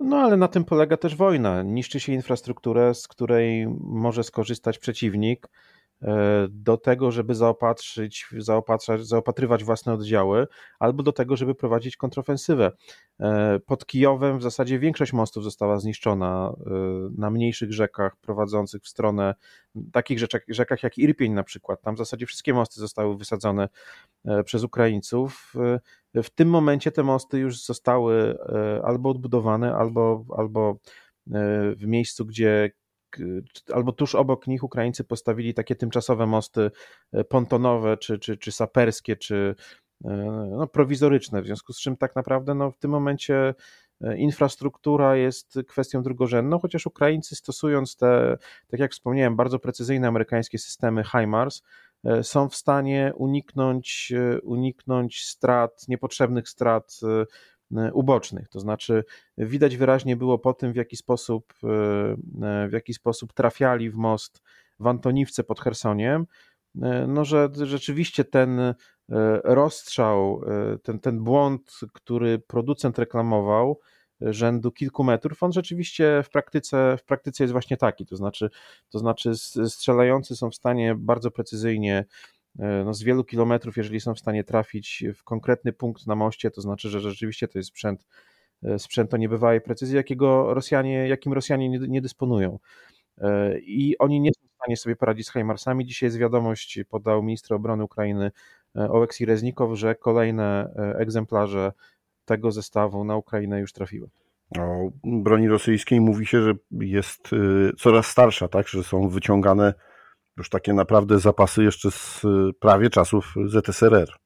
No 0.00 0.16
ale 0.16 0.36
na 0.36 0.48
tym 0.48 0.64
polega 0.64 0.96
też 0.96 1.16
wojna. 1.16 1.62
Niszczy 1.62 2.00
się 2.00 2.12
infrastrukturę, 2.12 2.94
z 2.94 3.08
której 3.08 3.66
może 3.80 4.24
skorzystać 4.24 4.78
przeciwnik 4.78 5.48
E, 6.02 6.46
do 6.50 6.76
tego, 6.76 7.10
żeby 7.10 7.34
zaopatrzyć, 7.34 8.26
zaopatrzać, 8.38 9.06
zaopatrywać 9.06 9.64
własne 9.64 9.92
oddziały, 9.92 10.46
albo 10.78 11.02
do 11.02 11.12
tego, 11.12 11.36
żeby 11.36 11.54
prowadzić 11.54 11.96
kontrofensywę. 11.96 12.72
E, 13.20 13.58
pod 13.66 13.86
Kijowem 13.86 14.38
w 14.38 14.42
zasadzie 14.42 14.78
większość 14.78 15.12
mostów 15.12 15.44
została 15.44 15.78
zniszczona 15.78 16.52
e, 16.66 16.70
na 17.18 17.30
mniejszych 17.30 17.72
rzekach 17.72 18.16
prowadzących 18.16 18.82
w 18.82 18.88
stronę 18.88 19.34
takich 19.92 20.18
rzeczach, 20.18 20.42
rzekach 20.48 20.82
jak 20.82 20.98
Irpień 20.98 21.32
na 21.32 21.42
przykład. 21.42 21.82
Tam 21.82 21.94
w 21.94 21.98
zasadzie 21.98 22.26
wszystkie 22.26 22.54
mosty 22.54 22.80
zostały 22.80 23.16
wysadzone 23.16 23.68
przez 24.44 24.64
Ukraińców. 24.64 25.54
W 26.14 26.30
tym 26.30 26.48
momencie 26.48 26.92
te 26.92 27.02
mosty 27.02 27.38
już 27.38 27.64
zostały 27.64 28.38
albo 28.82 29.10
odbudowane, 29.10 29.74
albo, 29.74 30.24
albo 30.36 30.76
w 31.76 31.86
miejscu, 31.86 32.26
gdzie 32.26 32.70
albo 33.72 33.92
tuż 33.92 34.14
obok 34.14 34.46
nich 34.46 34.64
Ukraińcy 34.64 35.04
postawili 35.04 35.54
takie 35.54 35.76
tymczasowe 35.76 36.26
mosty 36.26 36.70
e, 37.12 37.24
pontonowe, 37.24 37.96
czy, 37.96 38.18
czy, 38.18 38.36
czy 38.36 38.52
saperskie, 38.52 39.16
czy 39.16 39.54
e, 40.04 40.08
no, 40.56 40.66
prowizoryczne, 40.66 41.42
w 41.42 41.46
związku 41.46 41.72
z 41.72 41.80
czym 41.80 41.96
tak 41.96 42.16
naprawdę 42.16 42.54
no, 42.54 42.70
w 42.70 42.78
tym 42.78 42.90
momencie 42.90 43.54
e, 44.00 44.16
infrastruktura 44.18 45.16
jest 45.16 45.58
kwestią 45.68 46.02
drugorzędną, 46.02 46.58
chociaż 46.58 46.86
Ukraińcy 46.86 47.36
stosując 47.36 47.96
te, 47.96 48.38
tak 48.68 48.80
jak 48.80 48.92
wspomniałem, 48.92 49.36
bardzo 49.36 49.58
precyzyjne 49.58 50.08
amerykańskie 50.08 50.58
systemy 50.58 51.04
HIMARS, 51.04 51.62
są 52.22 52.48
w 52.48 52.54
stanie 52.54 53.12
uniknąć, 53.16 54.12
uniknąć 54.42 55.24
strat, 55.24 55.88
niepotrzebnych 55.88 56.48
strat 56.48 57.00
E, 57.76 57.92
ubocznych. 57.92 58.48
To 58.48 58.60
znaczy, 58.60 59.04
widać 59.38 59.76
wyraźnie 59.76 60.16
było 60.16 60.38
po 60.38 60.54
tym, 60.54 60.72
w 60.72 60.76
jaki 60.76 60.96
sposób, 60.96 61.54
e, 61.64 61.68
e, 62.46 62.68
w 62.68 62.72
jaki 62.72 62.94
sposób 62.94 63.32
trafiali 63.32 63.90
w 63.90 63.94
most 63.94 64.42
w 64.80 64.86
Antoniwce 64.86 65.44
pod 65.44 65.60
Chersoniem, 65.60 66.26
no, 67.08 67.24
że 67.24 67.48
rzeczywiście 67.52 68.24
ten 68.24 68.74
rozstrzał, 69.44 70.42
ten, 70.82 71.00
ten 71.00 71.24
błąd, 71.24 71.80
który 71.92 72.38
producent 72.38 72.98
reklamował, 72.98 73.80
rzędu 74.20 74.72
kilku 74.72 75.04
metrów, 75.04 75.42
on 75.42 75.52
rzeczywiście 75.52 76.22
w 76.24 76.30
praktyce, 76.30 76.96
w 76.96 77.04
praktyce 77.04 77.44
jest 77.44 77.52
właśnie 77.52 77.76
taki. 77.76 78.06
To 78.06 78.16
znaczy, 78.16 78.50
to 78.90 78.98
znaczy 78.98 79.32
strzelający 79.68 80.36
są 80.36 80.50
w 80.50 80.54
stanie 80.54 80.94
bardzo 80.94 81.30
precyzyjnie 81.30 82.04
E, 82.58 82.84
no 82.84 82.94
z 82.94 83.02
wielu 83.02 83.24
kilometrów, 83.24 83.76
jeżeli 83.76 84.00
są 84.00 84.14
w 84.14 84.18
stanie 84.18 84.44
trafić 84.44 85.04
w 85.14 85.24
konkretny 85.24 85.72
punkt 85.72 86.06
na 86.06 86.14
moście, 86.14 86.50
to 86.50 86.60
znaczy, 86.60 86.88
że 86.88 87.00
rzeczywiście 87.00 87.48
to 87.48 87.58
jest 87.58 87.68
sprzęt, 87.68 88.06
e, 88.62 88.78
sprzęt 88.78 89.14
o 89.14 89.16
niebywałej 89.16 89.60
precyzji, 89.60 89.96
jakiego 89.96 90.54
Rosjanie, 90.54 91.08
jakim 91.08 91.32
Rosjanie 91.32 91.68
nie, 91.68 91.78
nie 91.78 92.00
dysponują. 92.00 92.58
E, 93.18 93.58
I 93.58 93.98
oni 93.98 94.20
nie 94.20 94.30
są 94.34 94.48
w 94.48 94.54
stanie 94.62 94.76
sobie 94.76 94.96
poradzić 94.96 95.26
z 95.26 95.30
Hajmarsami. 95.30 95.86
Dzisiaj 95.86 96.06
jest 96.06 96.18
wiadomość, 96.18 96.80
podał 96.88 97.22
minister 97.22 97.56
obrony 97.56 97.84
Ukrainy 97.84 98.30
Oleksij 98.74 99.26
Reznikow, 99.26 99.78
że 99.78 99.94
kolejne 99.94 100.74
egzemplarze 100.98 101.72
tego 102.24 102.52
zestawu 102.52 103.04
na 103.04 103.16
Ukrainę 103.16 103.60
już 103.60 103.72
trafiły. 103.72 104.10
O 104.58 104.90
broni 105.04 105.48
rosyjskiej 105.48 106.00
mówi 106.00 106.26
się, 106.26 106.42
że 106.42 106.54
jest 106.70 107.30
coraz 107.78 108.06
starsza, 108.06 108.48
tak, 108.48 108.68
że 108.68 108.84
są 108.84 109.08
wyciągane 109.08 109.74
już 110.36 110.48
takie 110.48 110.72
naprawdę 110.72 111.18
zapasy 111.18 111.64
jeszcze 111.64 111.90
z 111.90 112.24
y, 112.24 112.28
prawie 112.60 112.90
czasów 112.90 113.34
ZSRR. 113.46 114.16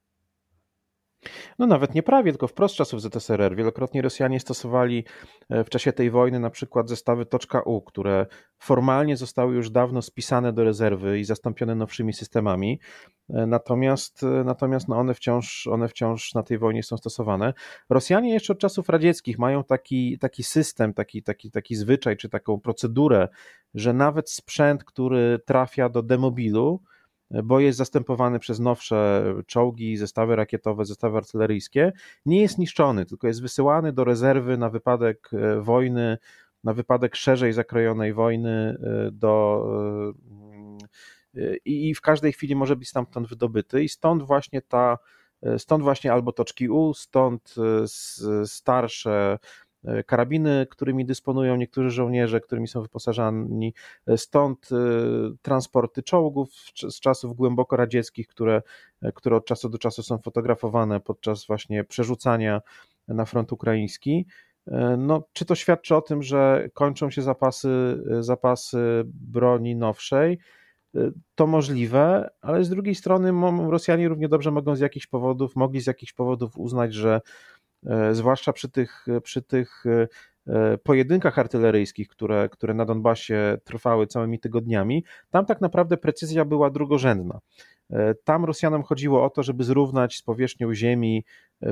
No 1.58 1.66
nawet 1.66 1.94
nie 1.94 2.02
prawie, 2.02 2.32
tylko 2.32 2.48
wprost 2.48 2.74
czasów 2.74 3.02
ZSRR. 3.02 3.56
Wielokrotnie 3.56 4.02
Rosjanie 4.02 4.40
stosowali 4.40 5.04
e, 5.48 5.64
w 5.64 5.70
czasie 5.70 5.92
tej 5.92 6.10
wojny 6.10 6.40
na 6.40 6.50
przykład 6.50 6.88
zestawy 6.88 7.26
.u, 7.64 7.80
które 7.80 8.26
formalnie 8.58 9.16
zostały 9.16 9.54
już 9.54 9.70
dawno 9.70 10.02
spisane 10.02 10.52
do 10.52 10.64
rezerwy 10.64 11.18
i 11.18 11.24
zastąpione 11.24 11.74
nowszymi 11.74 12.12
systemami. 12.12 12.80
E, 13.30 13.46
natomiast, 13.46 14.22
e, 14.22 14.26
natomiast 14.44 14.88
no 14.88 14.96
one, 14.96 15.14
wciąż, 15.14 15.66
one 15.66 15.88
wciąż 15.88 16.34
na 16.34 16.42
tej 16.42 16.58
wojnie 16.58 16.82
są 16.82 16.96
stosowane. 16.96 17.54
Rosjanie 17.90 18.32
jeszcze 18.32 18.52
od 18.52 18.58
czasów 18.58 18.88
radzieckich 18.88 19.38
mają 19.38 19.64
taki, 19.64 20.18
taki 20.18 20.42
system, 20.42 20.94
taki, 20.94 21.22
taki, 21.22 21.50
taki 21.50 21.76
zwyczaj 21.76 22.16
czy 22.16 22.28
taką 22.28 22.60
procedurę, 22.60 23.28
że 23.74 23.92
nawet 23.92 24.30
sprzęt, 24.30 24.84
który 24.84 25.38
trafia 25.46 25.88
do 25.88 26.02
demobilu, 26.02 26.80
bo 27.30 27.60
jest 27.60 27.78
zastępowany 27.78 28.38
przez 28.38 28.60
nowsze 28.60 29.24
czołgi, 29.46 29.96
zestawy 29.96 30.36
rakietowe, 30.36 30.84
zestawy 30.84 31.16
artyleryjskie, 31.16 31.92
nie 32.26 32.42
jest 32.42 32.58
niszczony, 32.58 33.06
tylko 33.06 33.26
jest 33.26 33.42
wysyłany 33.42 33.92
do 33.92 34.04
rezerwy 34.04 34.56
na 34.56 34.70
wypadek 34.70 35.30
e, 35.32 35.60
wojny, 35.60 36.18
na 36.64 36.72
wypadek 36.72 37.16
szerzej 37.16 37.52
zakrojonej 37.52 38.12
wojny 38.12 38.50
e, 38.50 39.10
do 39.12 39.66
e, 41.36 41.56
i 41.64 41.94
w 41.94 42.00
każdej 42.00 42.32
chwili 42.32 42.56
może 42.56 42.76
być 42.76 42.88
stamtąd 42.88 43.28
wydobyty. 43.28 43.84
I 43.84 43.88
stąd 43.88 44.22
właśnie 44.22 44.62
ta 44.62 44.98
stąd 45.58 45.82
właśnie 45.82 46.12
albo 46.12 46.32
toczki 46.32 46.68
U, 46.68 46.94
stąd 46.94 47.54
starsze 48.44 49.38
karabiny, 50.06 50.66
którymi 50.70 51.04
dysponują 51.04 51.56
niektórzy 51.56 51.90
żołnierze, 51.90 52.40
którymi 52.40 52.68
są 52.68 52.82
wyposażani. 52.82 53.74
E, 54.06 54.18
stąd 54.18 54.68
e, 54.72 54.76
transporty 55.42 56.02
czołgów 56.02 56.50
z 56.90 57.00
czasów 57.00 57.36
głęboko 57.36 57.76
radzieckich, 57.76 58.26
które, 58.26 58.62
które 59.14 59.36
od 59.36 59.46
czasu 59.46 59.68
do 59.68 59.78
czasu 59.78 60.02
są 60.02 60.18
fotografowane 60.18 61.00
podczas 61.00 61.46
właśnie 61.46 61.84
przerzucania 61.84 62.60
na 63.08 63.24
front 63.24 63.52
ukraiński. 63.52 64.26
No, 64.98 65.22
czy 65.32 65.44
to 65.44 65.54
świadczy 65.54 65.96
o 65.96 66.02
tym, 66.02 66.22
że 66.22 66.68
kończą 66.74 67.10
się 67.10 67.22
zapasy, 67.22 67.68
zapasy 68.20 69.02
broni 69.06 69.76
nowszej? 69.76 70.38
To 71.34 71.46
możliwe, 71.46 72.30
ale 72.40 72.64
z 72.64 72.68
drugiej 72.68 72.94
strony 72.94 73.32
Rosjanie 73.70 74.08
równie 74.08 74.28
dobrze 74.28 74.50
mogą 74.50 74.76
z 74.76 74.80
jakichś 74.80 75.06
powodów, 75.06 75.56
mogli 75.56 75.80
z 75.80 75.86
jakichś 75.86 76.12
powodów 76.12 76.58
uznać, 76.58 76.94
że 76.94 77.20
E, 77.20 77.53
zwłaszcza 78.12 78.52
przy 78.52 78.68
tych, 78.70 79.06
przy 79.22 79.42
tych 79.42 79.84
e, 80.46 80.78
pojedynkach 80.78 81.38
artyleryjskich, 81.38 82.08
które, 82.08 82.48
które 82.48 82.74
na 82.74 82.84
Donbasie 82.84 83.58
trwały 83.64 84.06
całymi 84.06 84.38
tygodniami, 84.38 85.04
tam 85.30 85.46
tak 85.46 85.60
naprawdę 85.60 85.96
precyzja 85.96 86.44
była 86.44 86.70
drugorzędna. 86.70 87.40
E, 87.90 88.14
tam 88.14 88.44
Rosjanom 88.44 88.82
chodziło 88.82 89.24
o 89.24 89.30
to, 89.30 89.42
żeby 89.42 89.64
zrównać 89.64 90.16
z 90.16 90.22
powierzchnią 90.22 90.74
ziemi 90.74 91.24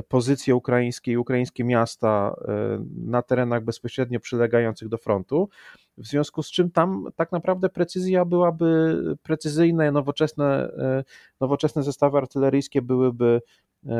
pozycje 0.07 0.55
ukraińskie 0.55 1.11
i 1.11 1.17
ukraińskie 1.17 1.63
miasta 1.63 2.35
na 3.05 3.21
terenach 3.21 3.63
bezpośrednio 3.63 4.19
przylegających 4.19 4.89
do 4.89 4.97
frontu. 4.97 5.49
W 5.97 6.07
związku 6.07 6.43
z 6.43 6.51
czym 6.51 6.71
tam 6.71 7.07
tak 7.15 7.31
naprawdę 7.31 7.69
precyzja 7.69 8.25
byłaby 8.25 8.97
precyzyjne, 9.23 9.91
nowoczesne, 9.91 10.69
nowoczesne 11.39 11.83
zestawy 11.83 12.17
artyleryjskie 12.17 12.81
byłyby, 12.81 13.41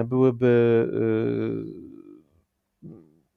byłyby 0.06 0.88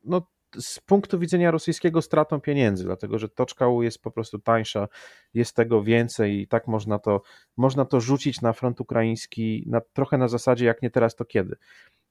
no, 0.07 0.27
z 0.61 0.81
punktu 0.81 1.19
widzenia 1.19 1.51
rosyjskiego 1.51 2.03
stratą 2.03 2.41
pieniędzy, 2.41 2.85
dlatego 2.85 3.19
że 3.19 3.29
toczka 3.29 3.69
U 3.69 3.83
jest 3.83 4.03
po 4.03 4.11
prostu 4.11 4.39
tańsza, 4.39 4.89
jest 5.35 5.57
tego 5.57 5.83
więcej 5.83 6.41
i 6.41 6.49
tak 6.49 6.67
można 6.67 6.99
to, 6.99 7.23
można 7.57 7.85
to 7.85 8.01
rzucić 8.01 8.41
na 8.41 8.53
front 8.53 8.81
ukraiński 8.81 9.65
na, 9.67 9.81
trochę 9.81 10.19
na 10.19 10.29
zasadzie 10.29 10.67
jak 10.67 10.83
nie 10.83 10.91
teraz, 10.91 11.15
to 11.15 11.25
kiedy. 11.25 11.57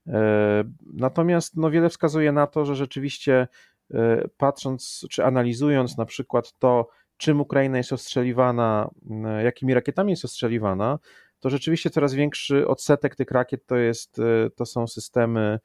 E, 0.08 0.64
natomiast 0.94 1.58
no, 1.58 1.72
wiele 1.72 1.90
wskazuje 1.90 2.32
na 2.32 2.48
to, 2.48 2.66
że 2.66 2.76
rzeczywiście 2.76 3.48
e, 3.94 4.28
patrząc 4.38 5.06
czy 5.12 5.26
analizując 5.26 5.98
na 5.98 6.06
przykład 6.06 6.54
to, 6.60 6.88
czym 7.18 7.42
Ukraina 7.42 7.78
jest 7.78 7.94
ostrzeliwana, 7.94 8.90
e, 9.26 9.44
jakimi 9.44 9.74
rakietami 9.74 10.12
jest 10.12 10.26
ostrzeliwana, 10.26 11.00
to 11.40 11.50
rzeczywiście 11.50 11.90
coraz 11.90 12.14
większy 12.14 12.68
odsetek 12.68 13.16
tych 13.16 13.32
rakiet 13.32 13.66
to, 13.66 13.76
jest, 13.76 14.22
to 14.56 14.66
są 14.66 14.88
systemy 14.88 15.60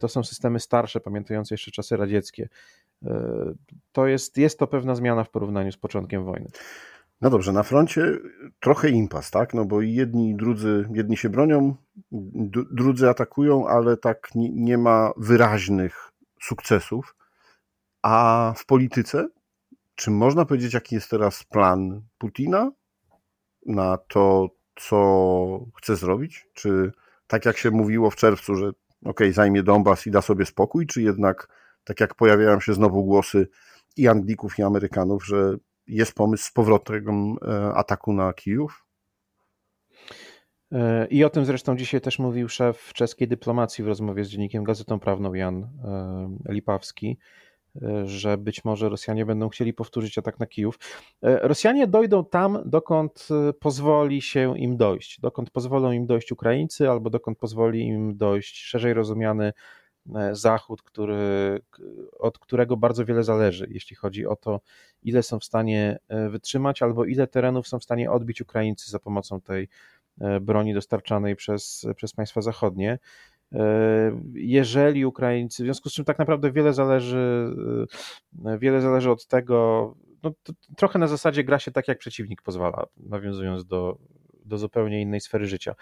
to 0.00 0.08
są 0.08 0.24
systemy 0.24 0.60
starsze, 0.60 1.00
pamiętające 1.00 1.54
jeszcze 1.54 1.70
czasy 1.70 1.96
radzieckie. 1.96 2.48
E, 3.06 3.54
to 3.92 4.06
jest, 4.06 4.36
jest 4.38 4.58
to 4.58 4.66
pewna 4.66 4.94
zmiana 4.94 5.24
w 5.24 5.30
porównaniu 5.30 5.72
z 5.72 5.76
początkiem 5.76 6.24
wojny. 6.24 6.48
No 7.20 7.30
dobrze, 7.30 7.52
na 7.52 7.62
froncie 7.62 8.18
trochę 8.60 8.90
impas, 8.90 9.30
tak? 9.30 9.54
No 9.54 9.64
bo 9.64 9.80
jedni 9.80 10.30
i 10.30 10.34
drudzy, 10.34 10.88
jedni 10.94 11.16
się 11.16 11.28
bronią, 11.28 11.74
drudzy 12.70 13.08
atakują, 13.08 13.68
ale 13.68 13.96
tak 13.96 14.28
nie 14.34 14.78
ma 14.78 15.12
wyraźnych 15.16 16.10
sukcesów. 16.42 17.16
A 18.02 18.54
w 18.56 18.66
polityce, 18.66 19.28
czy 19.94 20.10
można 20.10 20.44
powiedzieć, 20.44 20.74
jaki 20.74 20.94
jest 20.94 21.10
teraz 21.10 21.44
plan 21.44 22.02
Putina 22.18 22.72
na 23.66 23.98
to, 24.08 24.48
co 24.76 25.66
chce 25.76 25.96
zrobić? 25.96 26.46
Czy 26.54 26.92
tak 27.26 27.44
jak 27.44 27.56
się 27.56 27.70
mówiło 27.70 28.10
w 28.10 28.16
czerwcu, 28.16 28.54
że 28.54 28.72
ok, 29.04 29.20
zajmie 29.32 29.62
Donbas 29.62 30.06
i 30.06 30.10
da 30.10 30.22
sobie 30.22 30.46
spokój, 30.46 30.86
czy 30.86 31.02
jednak 31.02 31.48
tak 31.84 32.00
jak 32.00 32.14
pojawiają 32.14 32.60
się 32.60 32.74
znowu 32.74 33.04
głosy 33.04 33.48
i 33.96 34.08
Anglików, 34.08 34.58
i 34.58 34.62
Amerykanów, 34.62 35.26
że 35.26 35.56
jest 35.86 36.14
pomysł 36.14 36.44
z 36.44 36.52
powrotem 36.52 37.36
e, 37.42 37.74
ataku 37.74 38.12
na 38.12 38.32
Kijów? 38.32 38.86
E, 40.72 41.06
I 41.06 41.24
o 41.24 41.30
tym 41.30 41.44
zresztą 41.44 41.76
dzisiaj 41.76 42.00
też 42.00 42.18
mówił 42.18 42.48
szef 42.48 42.92
czeskiej 42.92 43.28
dyplomacji 43.28 43.84
w 43.84 43.86
rozmowie 43.86 44.24
z 44.24 44.28
dziennikiem 44.28 44.64
Gazetą 44.64 45.00
Prawną 45.00 45.34
Jan 45.34 45.62
e, 45.64 46.52
Lipawski, 46.52 47.18
że 48.04 48.38
być 48.38 48.64
może 48.64 48.88
Rosjanie 48.88 49.26
będą 49.26 49.48
chcieli 49.48 49.72
powtórzyć 49.74 50.18
atak 50.18 50.40
na 50.40 50.46
Kijów. 50.46 50.78
Rosjanie 51.22 51.86
dojdą 51.86 52.24
tam, 52.24 52.58
dokąd 52.66 53.28
pozwoli 53.60 54.22
się 54.22 54.58
im 54.58 54.76
dojść, 54.76 55.20
dokąd 55.20 55.50
pozwolą 55.50 55.92
im 55.92 56.06
dojść 56.06 56.32
Ukraińcy, 56.32 56.90
albo 56.90 57.10
dokąd 57.10 57.38
pozwoli 57.38 57.86
im 57.86 58.16
dojść 58.16 58.58
szerzej 58.62 58.94
rozumiany 58.94 59.52
E, 60.14 60.34
Zachód, 60.34 60.82
który, 60.82 61.60
od 62.18 62.38
którego 62.38 62.76
bardzo 62.76 63.04
wiele 63.04 63.22
zależy, 63.22 63.66
jeśli 63.70 63.96
chodzi 63.96 64.26
o 64.26 64.36
to, 64.36 64.60
ile 65.02 65.22
są 65.22 65.38
w 65.38 65.44
stanie 65.44 65.98
e, 66.08 66.28
wytrzymać, 66.28 66.82
albo 66.82 67.04
ile 67.04 67.26
terenów 67.26 67.68
są 67.68 67.78
w 67.78 67.84
stanie 67.84 68.10
odbić 68.10 68.40
Ukraińcy 68.40 68.90
za 68.90 68.98
pomocą 68.98 69.40
tej 69.40 69.68
e, 70.20 70.40
broni 70.40 70.74
dostarczanej 70.74 71.36
przez, 71.36 71.86
przez 71.96 72.12
państwa 72.12 72.40
zachodnie. 72.40 72.98
Jeżeli 74.34 75.04
Ukraińcy, 75.04 75.62
w 75.62 75.66
związku 75.66 75.90
z 75.90 75.92
czym 75.92 76.04
tak 76.04 76.18
naprawdę 76.18 76.52
wiele 76.52 76.72
zależy, 76.72 77.54
wiele 78.58 78.80
zależy 78.80 79.10
od 79.10 79.26
tego, 79.26 79.94
no 80.22 80.32
trochę 80.76 80.98
na 80.98 81.06
zasadzie 81.06 81.44
gra 81.44 81.58
się 81.58 81.70
tak, 81.70 81.88
jak 81.88 81.98
przeciwnik 81.98 82.42
pozwala, 82.42 82.86
nawiązując 82.96 83.66
do, 83.66 83.98
do 84.44 84.58
zupełnie 84.58 85.02
innej 85.02 85.20
sfery 85.20 85.46
życia. 85.46 85.74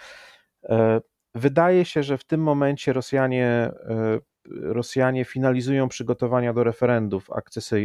Wydaje 1.35 1.85
się, 1.85 2.03
że 2.03 2.19
w 2.19 2.25
tym 2.25 2.43
momencie 2.43 2.93
Rosjanie, 2.93 3.47
e, 3.47 4.19
Rosjanie 4.51 5.25
finalizują 5.25 5.89
przygotowania 5.89 6.53
do 6.53 6.65
referendów, 6.65 7.31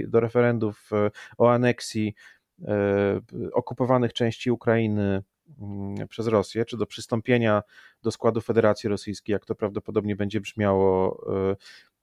do 0.07 0.19
referendów 0.19 0.89
e, 0.91 1.11
o 1.37 1.51
aneksji 1.53 2.15
e, 2.61 3.21
okupowanych 3.53 4.13
części 4.13 4.51
Ukrainy 4.51 5.23
mm, 5.61 6.07
przez 6.07 6.27
Rosję, 6.27 6.65
czy 6.65 6.77
do 6.77 6.85
przystąpienia 6.85 7.61
do 8.03 8.11
składu 8.11 8.41
Federacji 8.41 8.89
Rosyjskiej, 8.89 9.33
jak 9.33 9.45
to 9.45 9.55
prawdopodobnie 9.55 10.15
będzie 10.15 10.41
brzmiało 10.41 11.21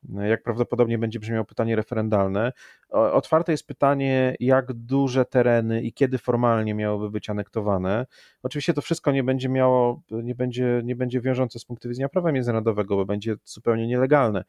jak 0.09 0.43
prawdopodobnie 0.43 0.99
będzie 0.99 1.21
brzmiało 1.21 1.45
pytanie 1.45 1.77
referendalne. 1.77 2.53
Otwarte 2.91 3.53
jest 3.53 3.67
pytanie, 3.67 4.37
jak 4.41 4.73
duże 4.73 5.25
tereny 5.25 5.83
i 5.83 5.93
kiedy 5.93 6.19
formalnie 6.19 6.75
miałyby 6.75 7.11
być 7.11 7.31
anektowane. 7.31 8.07
Oczywiście 8.43 8.75
to 8.75 8.83
wszystko 8.83 9.13
nie 9.13 9.25
będzie 9.25 9.49
miało, 9.49 10.03
nie 10.11 10.35
będzie, 10.35 10.81
nie 10.85 10.97
będzie 10.97 11.21
wiążące 11.21 11.59
z 11.59 11.65
punktu 11.65 11.89
widzenia 11.89 12.09
prawa 12.09 12.33
międzynarodowego, 12.33 12.97
bo 12.97 13.05
będzie 13.05 13.35
zupełnie 13.45 13.87
nielegalne. 13.87 14.45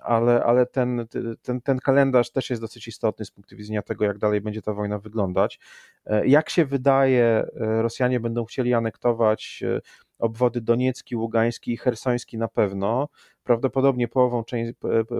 Ale, 0.00 0.44
ale 0.44 0.66
ten, 0.66 1.06
ten, 1.42 1.60
ten 1.60 1.78
kalendarz 1.78 2.30
też 2.30 2.50
jest 2.50 2.62
dosyć 2.62 2.88
istotny 2.88 3.24
z 3.24 3.30
punktu 3.30 3.56
widzenia 3.56 3.82
tego, 3.82 4.04
jak 4.04 4.18
dalej 4.18 4.40
będzie 4.40 4.62
ta 4.62 4.72
wojna 4.74 4.98
wyglądać. 4.98 5.60
Jak 6.24 6.50
się 6.50 6.64
wydaje, 6.64 7.46
Rosjanie 7.54 8.20
będą 8.20 8.44
chcieli 8.44 8.74
anektować 8.74 9.62
obwody 10.18 10.60
Doniecki, 10.60 11.16
Ługański 11.16 11.72
i 11.72 11.76
Hersoński 11.76 12.38
na 12.38 12.48
pewno, 12.48 13.08
prawdopodobnie 13.44 14.08
połową 14.08 14.44
część, 14.44 14.72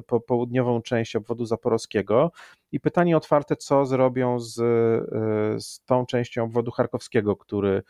po, 0.07 0.21
południową 0.21 0.83
część 0.83 1.16
obwodu 1.16 1.46
zaporowskiego 1.46 2.33
i 2.72 2.81
pytanie 2.81 3.16
otwarte, 3.16 3.57
co 3.57 3.87
zrobią 3.87 4.40
z, 4.40 4.59
e, 4.59 5.61
z 5.61 5.81
tą 5.85 6.07
częścią 6.07 6.44
obwodu 6.44 6.70
charkowskiego, 6.70 7.37
który, 7.37 7.83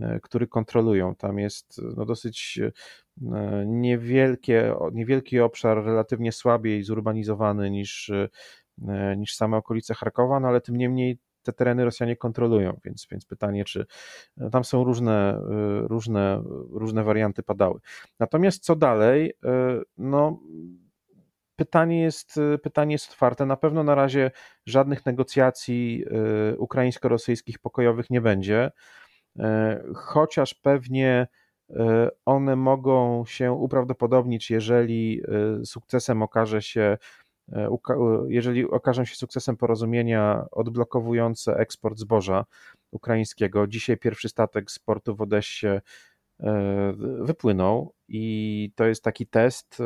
e, 0.00 0.20
który 0.20 0.46
kontrolują. 0.46 1.14
Tam 1.14 1.38
jest 1.38 1.80
no, 1.96 2.04
dosyć 2.04 2.60
e, 2.62 3.64
niewielkie, 3.66 4.74
niewielki 4.92 5.40
obszar, 5.40 5.84
relatywnie 5.84 6.32
słabiej 6.32 6.82
zurbanizowany 6.82 7.70
niż, 7.70 8.10
niż 9.16 9.34
same 9.34 9.56
okolice 9.56 9.94
Charkowa, 9.94 10.40
no 10.40 10.48
ale 10.48 10.60
tym 10.60 10.76
niemniej 10.76 11.18
te 11.48 11.52
tereny 11.52 11.84
Rosjanie 11.84 12.16
kontrolują, 12.16 12.80
więc, 12.84 13.06
więc 13.10 13.26
pytanie, 13.26 13.64
czy 13.64 13.86
e, 14.40 14.50
tam 14.50 14.64
są 14.64 14.84
różne, 14.84 15.34
e, 15.34 15.88
różne, 15.88 16.42
różne 16.70 17.04
warianty 17.04 17.42
padały. 17.42 17.80
Natomiast 18.20 18.64
co 18.64 18.76
dalej? 18.76 19.32
E, 19.44 19.80
no, 19.98 20.40
pytanie 21.56 22.02
jest, 22.02 22.40
pytanie 22.62 22.92
jest 22.92 23.10
otwarte. 23.10 23.46
Na 23.46 23.56
pewno 23.56 23.84
na 23.84 23.94
razie 23.94 24.30
żadnych 24.66 25.06
negocjacji 25.06 26.04
ukraińsko-rosyjskich 26.58 27.58
pokojowych 27.58 28.10
nie 28.10 28.20
będzie, 28.20 28.70
chociaż 29.94 30.54
pewnie 30.54 31.28
one 32.24 32.56
mogą 32.56 33.24
się 33.26 33.52
uprawdopodobnić, 33.52 34.50
jeżeli 34.50 35.22
sukcesem 35.64 36.22
okaże 36.22 36.62
się 36.62 36.98
jeżeli 38.28 38.70
okażą 38.70 39.04
się 39.04 39.14
sukcesem 39.14 39.56
porozumienia 39.56 40.46
odblokowujące 40.50 41.56
eksport 41.56 41.98
zboża 41.98 42.44
ukraińskiego, 42.90 43.66
dzisiaj 43.66 43.96
pierwszy 43.96 44.28
statek 44.28 44.70
z 44.70 44.78
portu 44.78 45.16
w 45.16 45.22
Odessie 45.22 45.66
e, 45.66 45.80
wypłynął 47.20 47.92
i 48.08 48.72
to 48.74 48.84
jest 48.84 49.04
taki 49.04 49.26
test, 49.26 49.78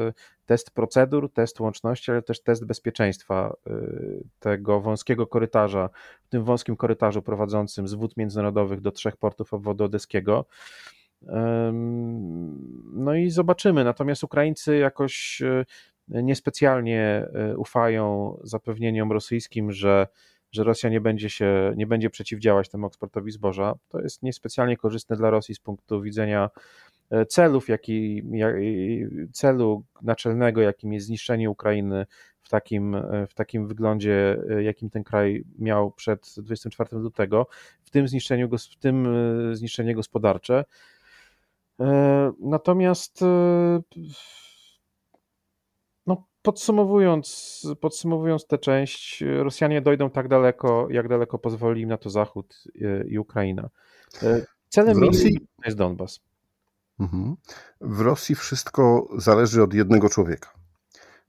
test 0.46 0.70
procedur, 0.70 1.32
test 1.32 1.60
łączności, 1.60 2.10
ale 2.10 2.22
też 2.22 2.42
test 2.42 2.66
bezpieczeństwa 2.66 3.56
e, 3.66 3.72
tego 4.38 4.80
wąskiego 4.80 5.26
korytarza, 5.26 5.90
w 6.22 6.28
tym 6.28 6.44
wąskim 6.44 6.76
korytarzu 6.76 7.22
prowadzącym 7.22 7.88
z 7.88 7.94
wód 7.94 8.16
międzynarodowych 8.16 8.80
do 8.80 8.90
trzech 8.90 9.16
portów 9.16 9.54
obwodu 9.54 9.84
odeskiego. 9.84 10.44
No 12.92 13.14
i 13.14 13.30
zobaczymy. 13.30 13.84
Natomiast 13.84 14.24
Ukraińcy 14.24 14.76
jakoś 14.76 15.42
niespecjalnie 16.12 17.28
e, 17.34 17.56
ufają 17.56 18.36
zapewnieniom 18.42 19.12
rosyjskim, 19.12 19.72
że, 19.72 20.06
że 20.52 20.64
Rosja 20.64 20.90
nie 20.90 21.00
będzie, 21.00 21.30
się, 21.30 21.72
nie 21.76 21.86
będzie 21.86 22.10
przeciwdziałać 22.10 22.68
temu 22.68 22.86
eksportowi 22.86 23.30
zboża. 23.30 23.74
To 23.88 24.00
jest 24.00 24.22
niespecjalnie 24.22 24.76
korzystne 24.76 25.16
dla 25.16 25.30
Rosji 25.30 25.54
z 25.54 25.60
punktu 25.60 26.02
widzenia 26.02 26.50
e, 27.10 27.26
celów, 27.26 27.68
jaki, 27.68 28.22
celu 29.32 29.84
naczelnego, 30.02 30.60
jakim 30.60 30.92
jest 30.92 31.06
zniszczenie 31.06 31.50
Ukrainy 31.50 32.06
w 32.42 32.48
takim, 32.48 32.94
e, 32.94 33.26
w 33.26 33.34
takim 33.34 33.68
wyglądzie, 33.68 34.38
jakim 34.60 34.90
ten 34.90 35.04
kraj 35.04 35.44
miał 35.58 35.90
przed 35.90 36.34
24 36.38 36.96
lutego, 36.96 37.46
w 37.82 37.90
tym 37.90 38.08
zniszczeniu, 38.08 38.48
w 38.58 38.76
tym 38.76 39.08
zniszczenie 39.52 39.94
gospodarcze. 39.94 40.64
Natomiast 42.40 43.24
Podsumowując, 46.42 47.62
podsumowując 47.80 48.46
tę 48.46 48.58
część, 48.58 49.24
Rosjanie 49.42 49.82
dojdą 49.82 50.10
tak 50.10 50.28
daleko, 50.28 50.86
jak 50.90 51.08
daleko 51.08 51.38
pozwoli 51.38 51.82
im 51.82 51.88
na 51.88 51.98
to 51.98 52.10
Zachód 52.10 52.64
i 53.08 53.18
Ukraina. 53.18 53.70
Celem 54.68 54.98
w 54.98 55.02
Rosji 55.02 55.38
jest 55.64 55.76
Donbas. 55.76 56.20
Mhm. 57.00 57.36
W 57.80 58.00
Rosji 58.00 58.34
wszystko 58.34 59.08
zależy 59.16 59.62
od 59.62 59.74
jednego 59.74 60.08
człowieka. 60.08 60.50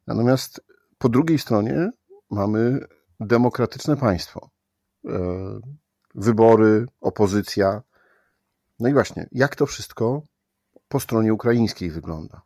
Natomiast 0.07 0.61
po 0.97 1.09
drugiej 1.09 1.39
stronie 1.39 1.89
mamy 2.29 2.79
demokratyczne 3.19 3.97
państwo. 3.97 4.49
E, 5.05 5.59
wybory, 6.15 6.85
opozycja. 7.01 7.81
No 8.79 8.89
i 8.89 8.93
właśnie, 8.93 9.27
jak 9.31 9.55
to 9.55 9.65
wszystko 9.65 10.21
po 10.87 10.99
stronie 10.99 11.33
ukraińskiej 11.33 11.91
wygląda? 11.91 12.41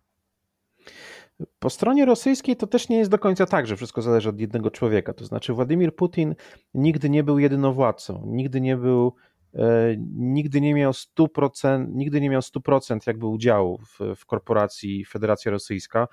Po 1.60 1.70
stronie 1.70 2.06
rosyjskiej 2.06 2.56
to 2.56 2.68
też 2.68 2.90
nie 2.90 2.98
jest 2.98 3.12
do 3.12 3.20
końca 3.20 3.46
tak, 3.46 3.68
że 3.68 3.76
wszystko 3.76 4.02
zależy 4.02 4.30
od 4.30 4.40
jednego 4.40 4.72
człowieka. 4.72 5.14
To 5.14 5.26
znaczy, 5.26 5.54
Władimir 5.54 5.96
Putin 5.96 6.36
nigdy 6.74 7.10
nie 7.10 7.24
był 7.24 7.40
jedynowładcą, 7.40 8.24
nigdy 8.26 8.62
nie 8.62 8.78
był, 8.78 9.14
e, 9.54 9.96
nigdy 10.16 10.62
nie 10.62 10.74
miał 10.74 10.92
100%, 10.92 11.88
nigdy 11.94 12.22
nie 12.22 12.30
miał 12.30 12.42
100% 12.42 13.08
jakby 13.08 13.26
udziału 13.26 13.78
w, 13.78 14.16
w 14.16 14.26
korporacji 14.26 15.06
Federacja 15.06 15.52
Rosyjska, 15.52 16.08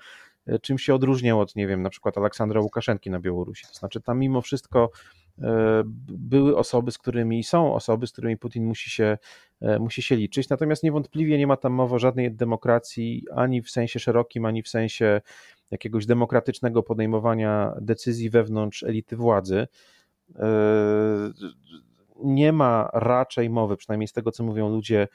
e, 0.47 0.59
czym 0.59 0.77
się 0.77 0.95
odróżniał 0.95 1.39
od, 1.39 1.55
nie 1.55 1.67
wiem, 1.67 1.81
na 1.81 1.89
przykład 1.89 2.17
Aleksandra 2.17 2.61
Łukaszenki 2.61 3.09
na 3.09 3.19
Białorusi. 3.19 3.67
To 3.67 3.73
znaczy, 3.73 4.01
tam 4.01 4.19
mimo 4.19 4.41
wszystko 4.41 4.89
były 6.07 6.57
osoby, 6.57 6.91
z 6.91 6.97
którymi 6.97 7.43
są 7.43 7.73
osoby, 7.73 8.07
z 8.07 8.11
którymi 8.11 8.37
Putin 8.37 8.65
musi 8.65 8.89
się, 8.89 9.17
e, 9.61 9.79
musi 9.79 10.01
się 10.01 10.15
liczyć. 10.15 10.49
Natomiast 10.49 10.83
niewątpliwie 10.83 11.37
nie 11.37 11.47
ma 11.47 11.57
tam 11.57 11.73
mowy 11.73 11.95
o 11.95 11.99
żadnej 11.99 12.31
demokracji 12.31 13.25
ani 13.35 13.61
w 13.61 13.69
sensie 13.69 13.99
szerokim, 13.99 14.45
ani 14.45 14.63
w 14.63 14.67
sensie 14.67 15.21
jakiegoś 15.71 16.05
demokratycznego 16.05 16.83
podejmowania 16.83 17.73
decyzji 17.81 18.29
wewnątrz 18.29 18.83
elity 18.83 19.15
władzy. 19.15 19.67
E, 20.35 20.47
nie 22.23 22.53
ma 22.53 22.89
raczej 22.93 23.49
mowy, 23.49 23.77
przynajmniej 23.77 24.07
z 24.07 24.13
tego, 24.13 24.31
co 24.31 24.43
mówią 24.43 24.69
ludzie, 24.69 25.07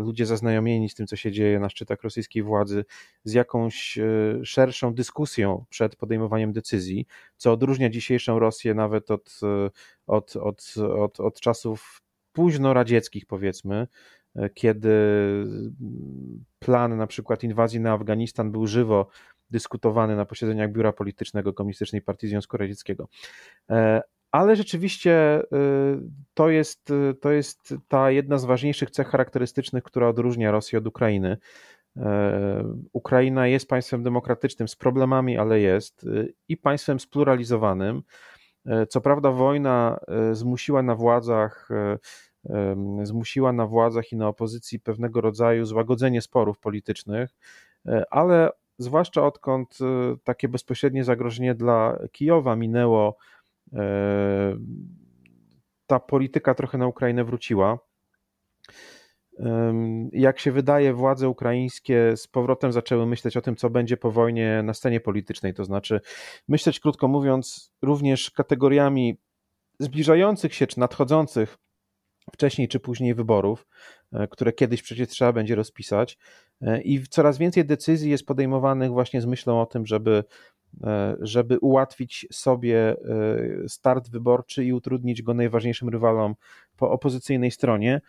ludzie 0.00 0.26
zaznajomieni 0.26 0.88
z 0.88 0.94
tym, 0.94 1.06
co 1.06 1.16
się 1.16 1.32
dzieje 1.32 1.60
na 1.60 1.68
szczytach 1.68 2.02
rosyjskiej 2.02 2.42
władzy, 2.42 2.84
z 3.24 3.32
jakąś 3.32 3.98
szerszą 4.42 4.94
dyskusją 4.94 5.64
przed 5.68 5.96
podejmowaniem 5.96 6.52
decyzji, 6.52 7.06
co 7.36 7.52
odróżnia 7.52 7.90
dzisiejszą 7.90 8.38
Rosję 8.38 8.74
nawet 8.74 9.10
od, 9.10 9.40
od, 10.06 10.36
od, 10.36 10.74
od, 10.98 11.20
od 11.20 11.40
czasów 11.40 12.02
późno 12.32 12.74
radzieckich, 12.74 13.26
powiedzmy, 13.26 13.86
kiedy 14.54 14.90
plan 16.58 16.96
na 16.96 17.06
przykład 17.06 17.42
inwazji 17.44 17.80
na 17.80 17.92
Afganistan 17.92 18.52
był 18.52 18.66
żywo 18.66 19.08
dyskutowany 19.50 20.16
na 20.16 20.24
posiedzeniach 20.24 20.72
Biura 20.72 20.92
Politycznego 20.92 21.52
Komunistycznej 21.52 22.02
Partii 22.02 22.28
Związku 22.28 22.56
Radzieckiego. 22.56 23.08
E, 24.30 24.36
ale 24.36 24.56
rzeczywiście 24.56 25.42
y, 25.42 25.46
to 26.34 26.48
jest, 26.48 26.92
to 27.20 27.30
jest 27.30 27.74
ta 27.88 28.10
jedna 28.10 28.38
z 28.38 28.44
ważniejszych 28.44 28.90
cech 28.90 29.08
charakterystycznych, 29.08 29.84
która 29.84 30.08
odróżnia 30.08 30.50
Rosję 30.50 30.78
od 30.78 30.86
Ukrainy. 30.86 31.36
E, 31.96 32.64
Ukraina 32.92 33.46
jest 33.46 33.68
państwem 33.68 34.02
demokratycznym 34.02 34.68
z 34.68 34.76
problemami, 34.76 35.38
ale 35.38 35.60
jest 35.60 36.04
y, 36.04 36.34
i 36.48 36.56
państwem 36.56 37.00
spluralizowanym. 37.00 38.02
E, 38.66 38.86
co 38.86 39.00
prawda, 39.00 39.30
wojna 39.30 40.00
zmusiła 40.32 40.82
na 40.82 40.94
władzach 40.94 41.68
zmusiła 43.02 43.52
na 43.52 43.66
władzach 43.66 44.12
i 44.12 44.16
na 44.16 44.28
opozycji 44.28 44.80
pewnego 44.80 45.20
rodzaju 45.20 45.64
złagodzenie 45.64 46.22
sporów 46.22 46.58
politycznych, 46.58 47.30
ale 48.10 48.50
zwłaszcza 48.78 49.26
odkąd 49.26 49.78
takie 50.24 50.48
bezpośrednie 50.48 51.04
zagrożenie 51.04 51.54
dla 51.54 51.98
Kijowa 52.12 52.56
minęło 52.56 53.16
E, 53.16 53.39
ta 55.86 56.00
polityka 56.00 56.54
trochę 56.54 56.78
na 56.78 56.86
Ukrainę 56.86 57.24
wróciła. 57.24 57.78
Jak 60.12 60.40
się 60.40 60.52
wydaje, 60.52 60.94
władze 60.94 61.28
ukraińskie 61.28 62.16
z 62.16 62.26
powrotem 62.26 62.72
zaczęły 62.72 63.06
myśleć 63.06 63.36
o 63.36 63.40
tym, 63.40 63.56
co 63.56 63.70
będzie 63.70 63.96
po 63.96 64.10
wojnie 64.10 64.62
na 64.62 64.74
scenie 64.74 65.00
politycznej, 65.00 65.54
to 65.54 65.64
znaczy 65.64 66.00
myśleć, 66.48 66.80
krótko 66.80 67.08
mówiąc, 67.08 67.72
również 67.82 68.30
kategoriami 68.30 69.18
zbliżających 69.78 70.54
się 70.54 70.66
czy 70.66 70.80
nadchodzących 70.80 71.58
wcześniej 72.32 72.68
czy 72.68 72.80
później 72.80 73.14
wyborów, 73.14 73.66
e, 74.12 74.28
które 74.28 74.52
kiedyś 74.52 74.82
przecież 74.82 75.08
trzeba 75.08 75.32
będzie 75.32 75.54
rozpisać. 75.54 76.18
E, 76.62 76.82
I 76.82 77.02
coraz 77.06 77.38
więcej 77.38 77.64
decyzji 77.64 78.10
jest 78.10 78.26
podejmowanych 78.26 78.90
właśnie 78.90 79.20
z 79.20 79.26
myślą 79.26 79.60
o 79.60 79.66
tym, 79.66 79.86
żeby 79.86 80.24
E, 80.24 80.59
żeby 81.20 81.58
ułatwić 81.58 82.26
sobie 82.32 82.96
e, 83.64 83.68
start 83.68 84.10
wyborczy 84.10 84.64
i 84.64 84.72
utrudnić 84.72 85.22
go 85.22 85.34
najważniejszym 85.34 85.88
rywalom 85.88 86.34
po 86.76 86.90
opozycyjnej 86.90 87.50
stronie, 87.50 88.00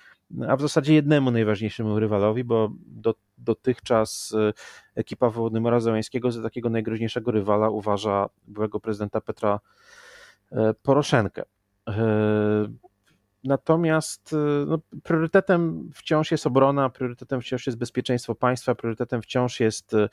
a 0.47 0.55
w 0.55 0.61
zasadzie 0.61 0.93
jednemu 0.93 1.31
najważniejszemu 1.31 1.99
rywalowi, 1.99 2.43
bo 2.43 2.71
do, 2.87 3.15
dotychczas 3.37 4.33
e, 4.37 4.53
ekipa 4.95 5.29
Wołodymyra 5.29 5.79
Zełańskiego 5.79 6.31
za 6.31 6.43
takiego 6.43 6.69
najgroźniejszego 6.69 7.31
rywala 7.31 7.69
uważa 7.69 8.29
byłego 8.47 8.79
prezydenta 8.79 9.21
Petra 9.21 9.59
Poroszenkę. 10.83 11.43
Natomiast 13.43 14.35
no, 14.67 14.79
priorytetem 15.03 15.89
wciąż 15.93 16.31
jest 16.31 16.47
obrona, 16.47 16.89
priorytetem 16.89 17.41
wciąż 17.41 17.65
jest 17.65 17.77
bezpieczeństwo 17.77 18.35
państwa, 18.35 18.75
priorytetem 18.75 19.21
wciąż 19.21 19.59
jest 19.59 19.95
E, 19.95 20.09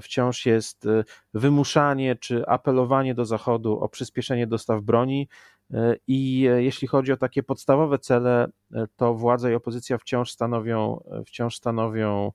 wciąż 0.00 0.46
jest 0.46 0.86
e, 0.86 1.04
wymuszanie 1.34 2.16
czy 2.16 2.46
apelowanie 2.46 3.14
do 3.14 3.24
Zachodu 3.24 3.80
o 3.80 3.88
przyspieszenie 3.88 4.46
dostaw 4.46 4.82
broni. 4.82 5.28
E, 5.72 5.96
I 6.06 6.40
jeśli 6.40 6.88
chodzi 6.88 7.12
o 7.12 7.16
takie 7.16 7.42
podstawowe 7.42 7.98
cele, 7.98 8.48
to 8.96 9.14
władza 9.14 9.50
i 9.50 9.54
opozycja 9.54 9.98
wciąż 9.98 10.30
stanowią, 10.30 11.04
wciąż 11.26 11.56
stanowią 11.56 12.32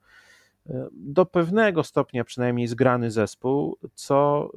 do 0.92 1.26
pewnego 1.26 1.84
stopnia 1.84 2.24
przynajmniej 2.24 2.68
zgrany 2.68 3.12
zespół, 3.12 3.78
co 3.94 4.50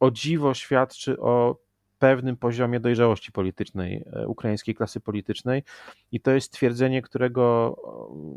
o 0.00 0.10
dziwo 0.10 0.54
świadczy 0.54 1.20
o 1.20 1.56
pewnym 1.98 2.36
poziomie 2.36 2.80
dojrzałości 2.80 3.32
politycznej 3.32 4.04
e, 4.12 4.26
ukraińskiej 4.26 4.74
klasy 4.74 5.00
politycznej 5.00 5.62
i 6.12 6.20
to 6.20 6.30
jest 6.30 6.46
stwierdzenie, 6.46 7.02
którego 7.02 7.76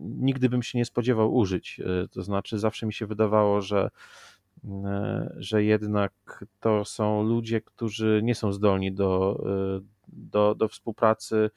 nigdy 0.01 0.49
bym 0.49 0.63
się 0.63 0.77
nie 0.77 0.85
spodziewał 0.85 1.35
użyć. 1.35 1.79
E, 1.79 2.07
to 2.07 2.23
znaczy, 2.23 2.59
zawsze 2.59 2.85
mi 2.85 2.93
się 2.93 3.05
wydawało, 3.05 3.61
że, 3.61 3.89
e, 4.65 5.35
że 5.37 5.63
jednak 5.63 6.13
to 6.59 6.85
są 6.85 7.23
ludzie, 7.23 7.61
którzy 7.61 8.21
nie 8.23 8.35
są 8.35 8.51
zdolni 8.51 8.91
do, 8.91 9.43
do, 10.07 10.55
do 10.55 10.67
współpracy 10.67 11.49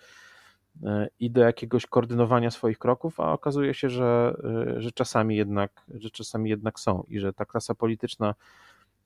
i 1.21 1.31
do 1.31 1.41
jakiegoś 1.41 1.87
koordynowania 1.87 2.51
swoich 2.51 2.79
kroków, 2.79 3.21
a 3.21 3.33
okazuje 3.33 3.75
się, 3.75 3.91
że, 3.91 4.37
że, 4.77 4.93
czasami 4.93 5.37
jednak, 5.37 5.71
że 5.95 6.11
czasami 6.11 6.51
jednak 6.51 6.81
są 6.81 7.05
i 7.09 7.21
że 7.21 7.33
ta 7.33 7.45
klasa 7.45 7.75
polityczna 7.75 8.35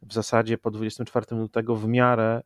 w 0.03 0.13
zasadzie 0.13 0.59
po 0.59 0.71
24 0.71 1.27
lutego 1.31 1.77
w 1.77 1.89
miarę 1.89 2.43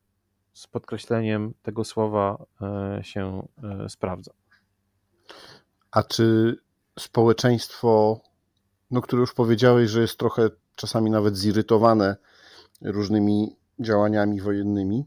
z 0.53 0.67
podkreśleniem 0.67 1.55
tego 1.63 1.85
słowa 1.85 2.45
e, 2.63 3.05
się 3.05 3.49
e, 3.63 3.89
sprawdza. 3.89 4.33
A 5.91 6.03
czy 6.03 6.57
społeczeństwo, 6.99 8.21
no 8.91 9.03
które 9.03 9.21
już 9.21 9.35
powiedziałeś, 9.35 9.91
że 9.91 10.01
jest 10.01 10.19
trochę 10.19 10.51
czasami 10.77 11.11
nawet 11.11 11.37
zirytowane 11.37 12.17
różnymi 12.83 13.57
działaniami 13.81 14.41
wojennymi, 14.41 15.07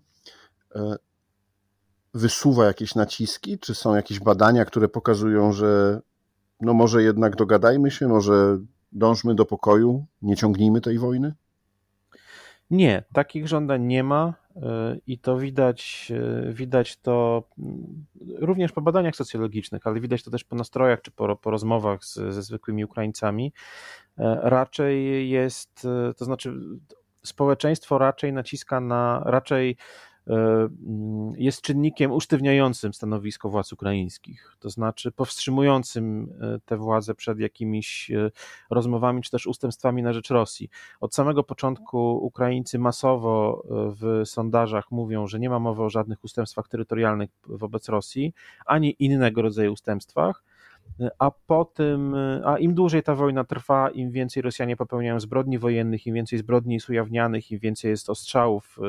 e, 0.75 0.95
wysuwa 2.13 2.65
jakieś 2.65 2.95
naciski? 2.95 3.59
Czy 3.59 3.75
są 3.75 3.95
jakieś 3.95 4.19
badania, 4.19 4.65
które 4.65 4.87
pokazują, 4.89 5.51
że 5.51 6.01
no 6.61 6.73
może 6.73 7.03
jednak 7.03 7.35
dogadajmy 7.35 7.91
się, 7.91 8.07
może 8.07 8.59
dążmy 8.91 9.35
do 9.35 9.45
pokoju, 9.45 10.05
nie 10.21 10.35
ciągnijmy 10.35 10.81
tej 10.81 10.99
wojny? 10.99 11.33
Nie, 12.69 13.03
takich 13.13 13.47
żądań 13.47 13.83
nie 13.83 14.03
ma 14.03 14.33
e, 14.55 14.97
i 15.07 15.19
to 15.19 15.37
widać, 15.37 16.11
e, 16.47 16.53
widać 16.53 16.97
to 16.97 17.43
mm, 17.59 18.05
również 18.39 18.71
po 18.71 18.81
badaniach 18.81 19.15
socjologicznych, 19.15 19.87
ale 19.87 19.99
widać 19.99 20.23
to 20.23 20.31
też 20.31 20.43
po 20.43 20.55
nastrojach 20.55 21.01
czy 21.01 21.11
po, 21.11 21.35
po 21.35 21.51
rozmowach 21.51 22.03
z, 22.03 22.13
ze 22.13 22.41
zwykłymi 22.41 22.85
Ukraińcami. 22.85 23.53
E, 24.17 24.39
raczej 24.43 25.29
jest, 25.29 25.87
to 26.17 26.25
znaczy 26.25 26.53
społeczeństwo 27.23 27.97
raczej 27.97 28.33
naciska 28.33 28.79
na, 28.79 29.21
raczej 29.25 29.77
jest 31.35 31.61
czynnikiem 31.61 32.11
usztywniającym 32.11 32.93
stanowisko 32.93 33.49
władz 33.49 33.73
ukraińskich, 33.73 34.55
to 34.59 34.69
znaczy 34.69 35.11
powstrzymującym 35.11 36.33
e, 36.41 36.59
te 36.65 36.77
władze 36.77 37.15
przed 37.15 37.39
jakimiś 37.39 38.11
e, 38.11 38.31
rozmowami 38.69 39.21
czy 39.21 39.31
też 39.31 39.47
ustępstwami 39.47 40.03
na 40.03 40.13
rzecz 40.13 40.29
Rosji. 40.29 40.69
Od 40.99 41.15
samego 41.15 41.43
początku 41.43 41.99
Ukraińcy 42.25 42.79
masowo 42.79 43.63
w 43.69 44.21
sondażach 44.25 44.91
mówią, 44.91 45.27
że 45.27 45.39
nie 45.39 45.49
ma 45.49 45.59
mowy 45.59 45.83
o 45.83 45.89
żadnych 45.89 46.23
ustępstwach 46.23 46.67
terytorialnych 46.67 47.29
wobec 47.47 47.89
Rosji, 47.89 48.33
ani 48.65 48.95
innego 48.99 49.41
rodzaju 49.41 49.73
ustępstwach 49.73 50.43
a 51.19 51.31
po 51.31 51.65
tym, 51.65 52.15
a 52.45 52.57
im 52.57 52.73
dłużej 52.73 53.03
ta 53.03 53.15
wojna 53.15 53.43
trwa, 53.43 53.89
im 53.89 54.11
więcej 54.11 54.43
Rosjanie 54.43 54.77
popełniają 54.77 55.19
zbrodni 55.19 55.59
wojennych, 55.59 56.07
im 56.07 56.15
więcej 56.15 56.39
zbrodni 56.39 56.73
jest 56.73 56.89
ujawnianych, 56.89 57.51
im 57.51 57.59
więcej 57.59 57.91
jest 57.91 58.09
ostrzałów 58.09 58.79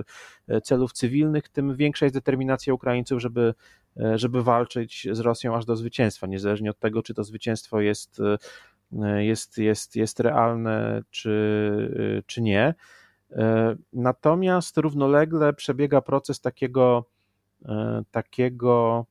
e, 0.49 0.61
celów 0.61 0.93
cywilnych, 0.93 1.49
tym 1.49 1.77
większa 1.77 2.07
jest 2.07 2.15
determinacja 2.15 2.75
Ukraińców, 2.75 3.21
żeby, 3.21 3.55
e, 4.01 4.19
żeby 4.19 4.43
walczyć 4.43 5.09
z 5.13 5.21
Rosją 5.21 5.57
aż 5.57 5.65
do 5.65 5.77
zwycięstwa, 5.77 6.27
niezależnie 6.27 6.71
od 6.71 6.79
tego, 6.79 7.03
czy 7.03 7.15
to 7.15 7.25
zwycięstwo 7.25 7.81
jest, 7.81 8.21
e, 8.21 9.25
jest, 9.25 9.59
jest, 9.59 9.97
jest 9.97 10.21
realne, 10.21 11.03
czy, 11.11 12.23
czy 12.27 12.43
nie. 12.43 12.75
Natomiast 13.93 14.79
równolegle 14.79 15.53
przebiega 15.53 16.01
proces 16.01 16.41
takiego, 16.41 17.05
takiego 18.11 19.07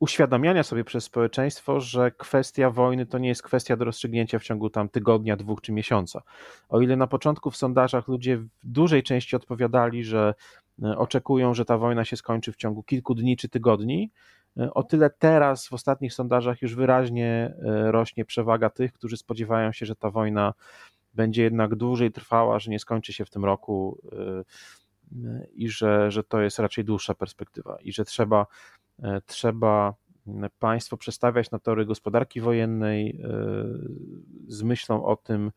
uświadamiania 0.00 0.62
sobie 0.62 0.84
przez 0.84 1.04
społeczeństwo, 1.04 1.80
że 1.80 2.10
kwestia 2.10 2.70
wojny 2.70 3.06
to 3.06 3.18
nie 3.18 3.28
jest 3.28 3.42
kwestia 3.42 3.76
do 3.76 3.84
rozstrzygnięcia 3.84 4.38
w 4.38 4.42
ciągu 4.42 4.70
tam 4.70 4.88
tygodnia, 4.88 5.36
dwóch 5.36 5.60
czy 5.60 5.72
miesiąca. 5.72 6.22
O 6.68 6.80
ile 6.80 6.96
na 6.96 7.06
początku 7.06 7.50
w 7.50 7.56
sondażach 7.56 8.08
ludzie 8.08 8.36
w 8.36 8.48
dużej 8.62 9.02
części 9.02 9.36
odpowiadali, 9.36 10.04
że 10.04 10.34
e, 10.82 10.98
oczekują, 10.98 11.54
że 11.54 11.64
ta 11.64 11.78
wojna 11.78 12.04
się 12.04 12.16
skończy 12.16 12.52
w 12.52 12.56
ciągu 12.56 12.82
kilku 12.82 13.14
dni 13.14 13.36
czy 13.36 13.48
tygodni, 13.48 14.10
e, 14.58 14.74
o 14.74 14.82
tyle 14.82 15.10
teraz 15.10 15.68
w 15.68 15.72
ostatnich 15.72 16.14
sondażach 16.14 16.62
już 16.62 16.74
wyraźnie 16.74 17.54
e, 17.64 17.92
rośnie 17.92 18.24
przewaga 18.24 18.70
tych, 18.70 18.92
którzy 18.92 19.16
spodziewają 19.16 19.72
się, 19.72 19.86
że 19.86 19.96
ta 19.96 20.10
wojna 20.10 20.54
będzie 21.14 21.42
jednak 21.42 21.74
dłużej 21.74 22.12
trwała, 22.12 22.58
że 22.58 22.70
nie 22.70 22.78
skończy 22.78 23.12
się 23.12 23.24
w 23.24 23.30
tym 23.30 23.44
roku 23.44 23.98
i 25.52 25.68
że, 25.68 26.10
że 26.10 26.24
to 26.24 26.40
jest 26.40 26.58
raczej 26.58 26.84
dłuższa 26.84 27.14
perspektywa 27.14 27.76
i 27.80 27.92
że 27.92 28.04
trzeba 28.04 28.46
trzeba 29.26 29.94
państwo 30.58 30.96
przestawiać 30.96 31.50
na 31.50 31.58
tory 31.58 31.86
gospodarki 31.86 32.40
wojennej 32.40 33.10
e, 33.10 33.28
z 34.48 34.62
myślą 34.62 35.04
o 35.04 35.16
tym, 35.16 35.52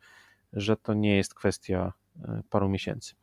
że 0.53 0.77
to 0.77 0.93
nie 0.93 1.15
jest 1.15 1.33
kwestia 1.33 1.93
e, 2.23 2.41
paru 2.49 2.69
miesięcy. 2.69 3.15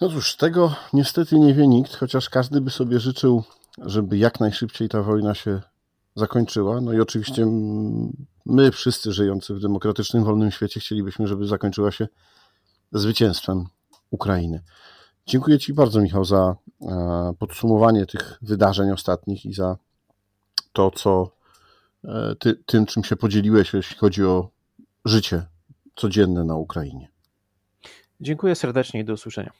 No 0.00 0.08
cóż, 0.08 0.36
tego 0.36 0.74
niestety 0.92 1.38
nie 1.38 1.54
wie 1.54 1.66
nikt, 1.66 1.96
chociaż 1.96 2.30
każdy 2.30 2.60
by 2.60 2.70
sobie 2.70 3.00
życzył, 3.00 3.44
żeby 3.78 4.18
jak 4.18 4.40
najszybciej 4.40 4.88
ta 4.88 5.02
wojna 5.02 5.34
się 5.34 5.60
zakończyła. 6.14 6.80
No 6.80 6.92
i 6.92 7.00
oczywiście 7.00 7.46
my 8.46 8.72
wszyscy 8.72 9.12
żyjący 9.12 9.54
w 9.54 9.60
demokratycznym, 9.60 10.24
wolnym 10.24 10.50
świecie 10.50 10.80
chcielibyśmy, 10.80 11.26
żeby 11.26 11.46
zakończyła 11.46 11.90
się 11.90 12.08
zwycięstwem 12.92 13.64
Ukrainy. 14.10 14.62
Dziękuję 15.28 15.58
Ci 15.58 15.74
bardzo, 15.74 16.00
Michał, 16.00 16.24
za 16.24 16.56
e, 16.82 17.32
podsumowanie 17.38 18.06
tych 18.06 18.38
wydarzeń 18.42 18.90
ostatnich 18.90 19.46
i 19.46 19.54
za 19.54 19.76
to, 20.72 20.90
co 20.90 21.30
e, 22.04 22.34
ty, 22.38 22.54
tym, 22.66 22.86
czym 22.86 23.04
się 23.04 23.16
podzieliłeś, 23.16 23.74
jeśli 23.74 23.96
chodzi 23.96 24.24
o 24.24 24.48
życie 25.04 25.46
codzienne 25.96 26.44
na 26.44 26.56
Ukrainie. 26.56 27.08
Dziękuję 28.20 28.54
serdecznie 28.54 29.00
i 29.00 29.04
do 29.04 29.12
usłyszenia. 29.12 29.50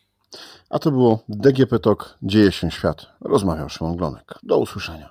A 0.71 0.79
to 0.79 0.91
było 0.91 1.19
DGP 1.29 1.79
Talk 1.79 2.19
Dzieje 2.23 2.53
się 2.53 2.71
świat. 2.71 3.07
Rozmawiał 3.21 3.69
Szymon 3.69 3.97
Glonek. 3.97 4.35
Do 4.43 4.59
usłyszenia. 4.59 5.11